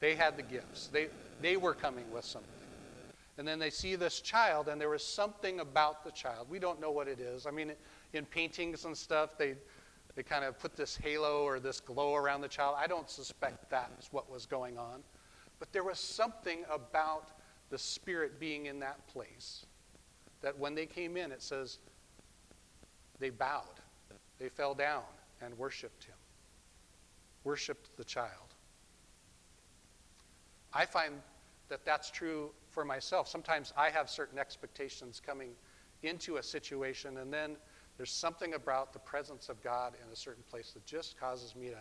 They 0.00 0.14
had 0.14 0.36
the 0.36 0.42
gifts. 0.42 0.88
They, 0.88 1.08
they 1.40 1.56
were 1.56 1.74
coming 1.74 2.10
with 2.12 2.24
something. 2.24 2.50
And 3.36 3.48
then 3.48 3.58
they 3.58 3.70
see 3.70 3.96
this 3.96 4.20
child, 4.20 4.68
and 4.68 4.80
there 4.80 4.90
was 4.90 5.04
something 5.04 5.60
about 5.60 6.04
the 6.04 6.12
child. 6.12 6.48
We 6.48 6.58
don't 6.58 6.80
know 6.80 6.90
what 6.90 7.08
it 7.08 7.18
is. 7.18 7.46
I 7.46 7.50
mean, 7.50 7.72
in 8.12 8.24
paintings 8.26 8.84
and 8.84 8.96
stuff, 8.96 9.36
they, 9.36 9.54
they 10.14 10.22
kind 10.22 10.44
of 10.44 10.58
put 10.58 10.76
this 10.76 10.96
halo 10.96 11.42
or 11.42 11.58
this 11.58 11.80
glow 11.80 12.14
around 12.14 12.42
the 12.42 12.48
child. 12.48 12.76
I 12.78 12.86
don't 12.86 13.10
suspect 13.10 13.70
that 13.70 13.90
is 13.98 14.08
what 14.12 14.30
was 14.30 14.46
going 14.46 14.78
on. 14.78 15.02
But 15.58 15.72
there 15.72 15.82
was 15.82 15.98
something 15.98 16.64
about 16.70 17.30
the 17.70 17.78
Spirit 17.78 18.38
being 18.38 18.66
in 18.66 18.78
that 18.80 19.04
place. 19.08 19.66
That 20.42 20.56
when 20.58 20.74
they 20.74 20.86
came 20.86 21.16
in, 21.16 21.32
it 21.32 21.42
says 21.42 21.78
they 23.18 23.30
bowed, 23.30 23.80
they 24.38 24.48
fell 24.48 24.74
down 24.74 25.02
and 25.40 25.56
worshiped 25.58 26.04
him, 26.04 26.14
worshiped 27.44 27.96
the 27.96 28.04
child. 28.04 28.54
I 30.72 30.86
find 30.86 31.14
that 31.68 31.84
that's 31.84 32.10
true 32.10 32.50
for 32.68 32.84
myself. 32.84 33.28
Sometimes 33.28 33.72
I 33.76 33.90
have 33.90 34.10
certain 34.10 34.38
expectations 34.38 35.20
coming 35.24 35.50
into 36.02 36.36
a 36.36 36.42
situation, 36.42 37.18
and 37.18 37.32
then 37.32 37.56
there's 37.96 38.10
something 38.10 38.54
about 38.54 38.92
the 38.92 38.98
presence 38.98 39.48
of 39.48 39.62
God 39.62 39.94
in 40.04 40.12
a 40.12 40.16
certain 40.16 40.42
place 40.50 40.72
that 40.72 40.84
just 40.84 41.18
causes 41.18 41.54
me 41.54 41.68
to 41.68 41.78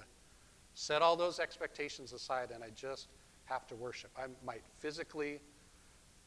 set 0.75 1.01
all 1.01 1.15
those 1.15 1.39
expectations 1.39 2.13
aside 2.13 2.51
and 2.51 2.63
I 2.63 2.69
just 2.75 3.07
have 3.45 3.67
to 3.67 3.75
worship. 3.75 4.11
I 4.17 4.25
might 4.45 4.63
physically 4.79 5.39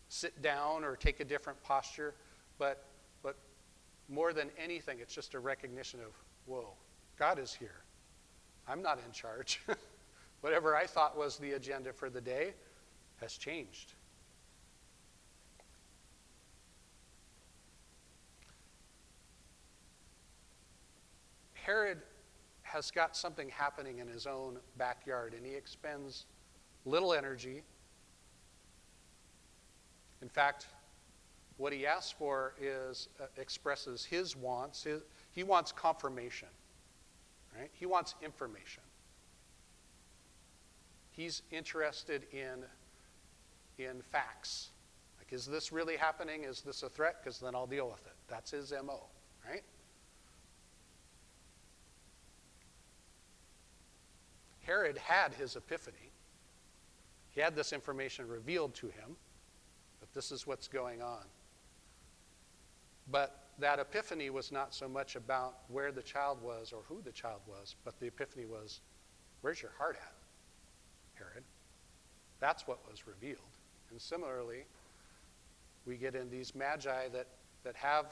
sit 0.09 0.43
down 0.43 0.85
or 0.85 0.97
take 0.97 1.21
a 1.21 1.25
different 1.25 1.61
posture, 1.63 2.15
but, 2.59 2.85
but 3.23 3.37
more 4.09 4.33
than 4.33 4.51
anything, 4.59 4.99
it's 5.01 5.15
just 5.15 5.35
a 5.35 5.41
recognition 5.41 6.01
of, 6.01 6.13
whoa, 6.47 6.75
God 7.19 7.39
is 7.39 7.53
here. 7.53 7.83
I'm 8.69 8.83
not 8.83 8.99
in 9.05 9.13
charge. 9.13 9.63
Whatever 10.41 10.77
I 10.77 10.87
thought 10.87 11.17
was 11.17 11.39
the 11.39 11.53
agenda 11.53 11.93
for 11.93 12.11
the 12.11 12.21
day 12.21 12.55
has 13.21 13.35
changed. 13.35 13.95
Herod 21.55 21.99
has 22.63 22.91
got 22.91 23.17
something 23.17 23.49
happening 23.49 23.99
in 23.99 24.07
his 24.07 24.27
own 24.27 24.59
backyard, 24.77 25.35
and 25.35 25.45
he 25.45 25.55
expends 25.55 26.27
little 26.85 27.13
energy 27.13 27.63
in 30.23 30.29
fact, 30.29 30.67
what 31.57 31.73
he 31.73 31.87
asks 31.87 32.13
for 32.13 32.55
is 32.61 33.09
uh, 33.21 33.27
expresses 33.37 34.05
his 34.05 34.37
wants. 34.37 34.83
His, 34.83 35.03
he 35.33 35.43
wants 35.43 35.73
confirmation, 35.73 36.49
right? 37.59 37.71
He 37.73 37.87
wants 37.87 38.15
information. 38.23 38.83
He's 41.11 41.43
interested 41.51 42.27
in, 42.33 42.65
in 43.79 44.03
facts. 44.03 44.71
Like, 45.19 45.33
is 45.33 45.47
this 45.47 45.73
really 45.73 45.97
happening? 45.97 46.45
Is 46.45 46.61
this 46.61 46.83
a 46.83 46.89
threat? 46.89 47.17
Because 47.23 47.39
then 47.39 47.55
I'll 47.55 47.67
deal 47.67 47.89
with 47.89 48.05
it. 48.07 48.13
That's 48.29 48.51
his 48.51 48.73
MO, 48.85 49.05
right? 49.49 49.63
Herod 54.63 54.99
had 54.99 55.33
his 55.33 55.57
epiphany. 55.57 56.11
He 57.31 57.41
had 57.41 57.55
this 57.55 57.73
information 57.73 58.29
revealed 58.29 58.75
to 58.75 58.89
him. 58.89 59.17
That 60.01 60.13
this 60.13 60.31
is 60.31 60.47
what's 60.47 60.69
going 60.69 61.01
on. 61.01 61.25
But 63.11 63.46
that 63.59 63.79
epiphany 63.79 64.31
was 64.31 64.53
not 64.53 64.75
so 64.75 64.89
much 64.89 65.17
about 65.17 65.55
where 65.69 65.93
the 65.93 66.03
child 66.03 66.43
was 66.43 66.73
or 66.73 66.83
who 66.89 67.01
the 67.03 67.13
child 67.13 67.41
was, 67.47 67.77
but 67.85 67.99
the 68.01 68.07
epiphany 68.07 68.45
was, 68.45 68.81
where's 69.41 69.63
your 69.63 69.73
heart 69.79 69.97
at, 70.01 70.13
Herod? 71.15 71.45
That's 72.41 72.67
what 72.67 72.79
was 72.91 73.07
revealed. 73.07 73.39
And 73.91 74.01
similarly, 74.01 74.65
We 75.87 75.97
get 75.97 76.17
in 76.17 76.29
these 76.29 76.55
magi 76.55 77.09
that, 77.09 77.29
that 77.63 77.77
have 77.77 78.07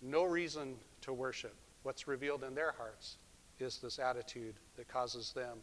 no 0.00 0.24
reason 0.24 0.74
to 1.02 1.12
worship. 1.12 1.54
What's 1.82 2.08
revealed 2.08 2.42
in 2.42 2.54
their 2.54 2.72
hearts 2.72 3.18
is 3.58 3.78
this 3.78 3.98
attitude 3.98 4.54
that 4.76 4.88
causes 4.88 5.32
them 5.32 5.58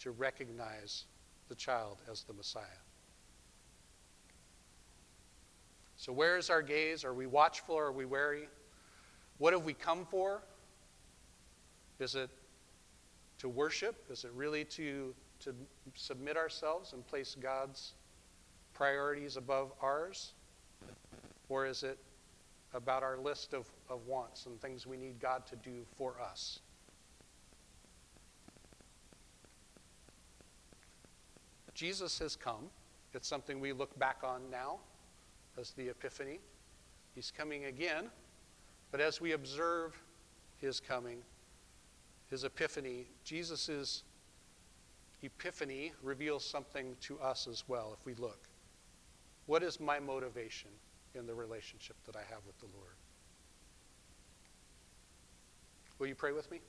to 0.00 0.10
recognize 0.10 1.04
the 1.48 1.54
child 1.54 1.98
as 2.10 2.22
the 2.22 2.32
Messiah. 2.32 2.64
So, 5.96 6.12
where 6.12 6.36
is 6.36 6.50
our 6.50 6.62
gaze? 6.62 7.04
Are 7.04 7.14
we 7.14 7.26
watchful 7.26 7.76
are 7.76 7.90
we 7.90 8.04
wary? 8.04 8.48
What 9.38 9.52
have 9.52 9.64
we 9.64 9.72
come 9.72 10.04
for? 10.04 10.42
Is 11.98 12.14
it 12.14 12.30
to 13.38 13.48
worship? 13.48 14.04
Is 14.10 14.24
it 14.24 14.30
really 14.34 14.64
to, 14.64 15.14
to 15.40 15.54
submit 15.94 16.36
ourselves 16.36 16.92
and 16.92 17.06
place 17.06 17.34
God's 17.40 17.94
priorities 18.74 19.36
above 19.36 19.72
ours? 19.80 20.32
Or 21.48 21.66
is 21.66 21.82
it 21.82 21.98
about 22.74 23.02
our 23.02 23.16
list 23.16 23.54
of, 23.54 23.70
of 23.88 24.06
wants 24.06 24.46
and 24.46 24.60
things 24.60 24.86
we 24.86 24.98
need 24.98 25.18
God 25.18 25.46
to 25.46 25.56
do 25.56 25.86
for 25.96 26.20
us? 26.20 26.60
Jesus 31.72 32.18
has 32.18 32.36
come. 32.36 32.70
It's 33.14 33.28
something 33.28 33.60
we 33.60 33.72
look 33.72 33.98
back 33.98 34.18
on 34.22 34.42
now 34.50 34.78
as 35.58 35.72
the 35.72 35.88
Epiphany. 35.88 36.40
He's 37.14 37.30
coming 37.30 37.64
again. 37.64 38.10
But 38.90 39.00
as 39.00 39.20
we 39.20 39.32
observe 39.32 40.00
his 40.58 40.80
coming, 40.80 41.18
his 42.30 42.44
epiphany, 42.44 43.06
Jesus' 43.24 44.02
epiphany 45.22 45.92
reveals 46.02 46.44
something 46.44 46.96
to 47.00 47.18
us 47.20 47.46
as 47.46 47.64
well 47.68 47.96
if 47.98 48.04
we 48.04 48.14
look. 48.14 48.48
What 49.46 49.62
is 49.62 49.80
my 49.80 49.98
motivation 49.98 50.70
in 51.14 51.26
the 51.26 51.34
relationship 51.34 51.96
that 52.04 52.16
I 52.16 52.22
have 52.30 52.44
with 52.46 52.58
the 52.58 52.66
Lord? 52.74 52.94
Will 55.98 56.08
you 56.08 56.14
pray 56.14 56.32
with 56.32 56.50
me? 56.50 56.60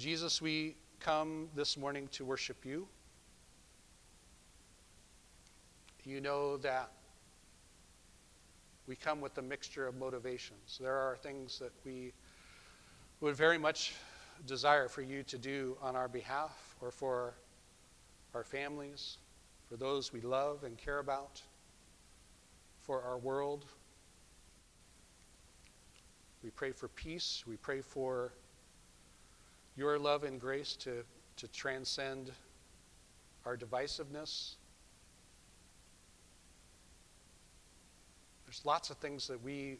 Jesus, 0.00 0.40
we 0.40 0.76
come 0.98 1.50
this 1.54 1.76
morning 1.76 2.08
to 2.12 2.24
worship 2.24 2.64
you. 2.64 2.88
You 6.06 6.22
know 6.22 6.56
that 6.56 6.90
we 8.86 8.96
come 8.96 9.20
with 9.20 9.36
a 9.36 9.42
mixture 9.42 9.86
of 9.86 9.96
motivations. 9.96 10.78
There 10.80 10.96
are 10.96 11.18
things 11.18 11.58
that 11.58 11.72
we 11.84 12.14
would 13.20 13.36
very 13.36 13.58
much 13.58 13.92
desire 14.46 14.88
for 14.88 15.02
you 15.02 15.22
to 15.24 15.36
do 15.36 15.76
on 15.82 15.96
our 15.96 16.08
behalf 16.08 16.76
or 16.80 16.90
for 16.90 17.34
our 18.32 18.42
families, 18.42 19.18
for 19.68 19.76
those 19.76 20.14
we 20.14 20.22
love 20.22 20.64
and 20.64 20.78
care 20.78 21.00
about, 21.00 21.42
for 22.80 23.02
our 23.02 23.18
world. 23.18 23.66
We 26.42 26.48
pray 26.48 26.72
for 26.72 26.88
peace. 26.88 27.44
We 27.46 27.58
pray 27.58 27.82
for 27.82 28.32
your 29.76 29.98
love 29.98 30.24
and 30.24 30.40
grace 30.40 30.76
to, 30.76 31.04
to 31.36 31.48
transcend 31.48 32.32
our 33.46 33.56
divisiveness. 33.56 34.54
There's 38.46 38.62
lots 38.64 38.90
of 38.90 38.96
things 38.96 39.28
that 39.28 39.42
we, 39.42 39.78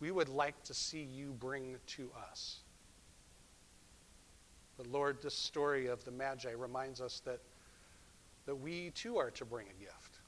we 0.00 0.10
would 0.10 0.28
like 0.28 0.62
to 0.64 0.74
see 0.74 1.02
you 1.02 1.34
bring 1.38 1.76
to 1.86 2.10
us. 2.30 2.60
But 4.76 4.88
Lord, 4.88 5.22
this 5.22 5.34
story 5.34 5.86
of 5.86 6.04
the 6.04 6.10
Magi 6.10 6.50
reminds 6.50 7.00
us 7.00 7.20
that, 7.24 7.40
that 8.46 8.56
we 8.56 8.90
too 8.90 9.16
are 9.16 9.30
to 9.30 9.44
bring 9.44 9.66
a 9.68 9.80
gift. 9.80 10.18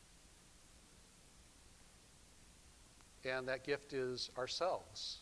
And 3.25 3.49
that 3.49 3.65
gift 3.65 3.93
is 3.93 4.31
ourselves 4.39 5.19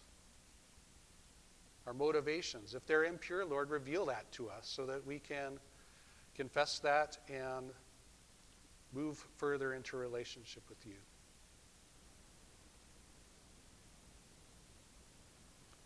our 1.87 1.95
motivations. 1.95 2.75
If 2.75 2.87
they're 2.87 3.05
impure, 3.05 3.45
Lord, 3.45 3.71
reveal 3.71 4.07
that 4.07 4.31
to 4.33 4.49
us 4.49 4.67
so 4.67 4.87
that 4.87 5.07
we 5.07 5.19
can 5.19 5.59
confess 6.35 6.79
that 6.81 7.19
and 7.29 7.71
move 8.93 9.25
further 9.37 9.75
into 9.75 9.97
relationship 9.97 10.63
with 10.69 10.85
you. 10.87 10.97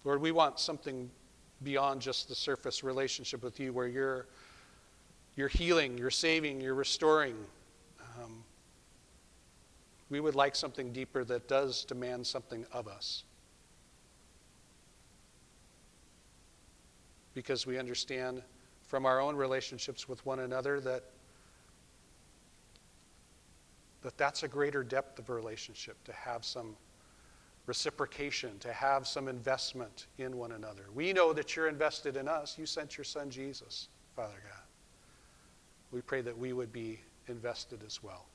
Lord, 0.04 0.20
we 0.20 0.32
want 0.32 0.58
something 0.58 1.10
beyond 1.62 2.00
just 2.00 2.28
the 2.28 2.34
surface 2.34 2.84
relationship 2.84 3.42
with 3.42 3.58
you 3.58 3.72
where 3.72 3.88
you're, 3.88 4.26
you're 5.36 5.48
healing, 5.48 5.98
you're 5.98 6.10
saving, 6.10 6.60
you're 6.60 6.74
restoring. 6.74 7.36
Um, 8.22 8.44
we 10.08 10.20
would 10.20 10.34
like 10.34 10.54
something 10.54 10.92
deeper 10.92 11.24
that 11.24 11.48
does 11.48 11.84
demand 11.84 12.26
something 12.26 12.64
of 12.72 12.86
us. 12.86 13.24
Because 17.38 17.68
we 17.68 17.78
understand 17.78 18.42
from 18.88 19.06
our 19.06 19.20
own 19.20 19.36
relationships 19.36 20.08
with 20.08 20.26
one 20.26 20.40
another 20.40 20.80
that 20.80 21.04
that 24.02 24.18
that's 24.18 24.42
a 24.42 24.48
greater 24.48 24.82
depth 24.82 25.20
of 25.20 25.30
relationship 25.30 26.02
to 26.02 26.12
have 26.12 26.44
some 26.44 26.74
reciprocation, 27.66 28.58
to 28.58 28.72
have 28.72 29.06
some 29.06 29.28
investment 29.28 30.08
in 30.18 30.36
one 30.36 30.50
another. 30.50 30.86
We 30.92 31.12
know 31.12 31.32
that 31.32 31.54
you're 31.54 31.68
invested 31.68 32.16
in 32.16 32.26
us. 32.26 32.58
You 32.58 32.66
sent 32.66 32.98
your 32.98 33.04
son 33.04 33.30
Jesus, 33.30 33.86
Father 34.16 34.42
God. 34.42 34.62
We 35.92 36.00
pray 36.00 36.22
that 36.22 36.36
we 36.36 36.52
would 36.52 36.72
be 36.72 36.98
invested 37.28 37.84
as 37.86 38.02
well. 38.02 38.26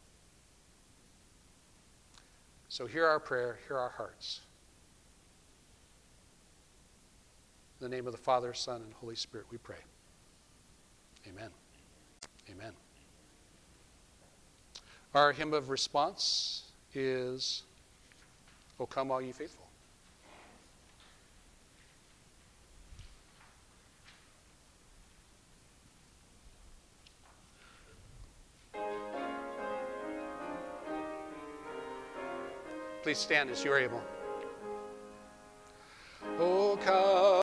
So 2.69 2.85
hear 2.85 3.05
our 3.05 3.19
prayer, 3.19 3.59
hear 3.67 3.77
our 3.77 3.89
hearts. 3.89 4.39
In 7.83 7.89
the 7.89 7.97
name 7.97 8.07
of 8.07 8.13
the 8.13 8.17
Father, 8.17 8.53
Son, 8.53 8.81
and 8.81 8.93
Holy 8.93 9.17
Spirit, 9.17 9.45
we 9.51 9.57
pray. 9.57 9.75
Amen. 11.27 11.49
Amen. 12.49 12.71
Our 15.13 15.33
hymn 15.33 15.53
of 15.53 15.69
response 15.69 16.71
is, 16.93 17.63
O 18.79 18.85
come, 18.85 19.11
all 19.11 19.21
ye 19.21 19.33
faithful. 19.33 19.67
Please 33.01 33.17
stand 33.17 33.49
as 33.49 33.65
you 33.65 33.73
are 33.73 33.77
able. 33.77 34.01
O 36.39 36.79
come. 36.81 37.23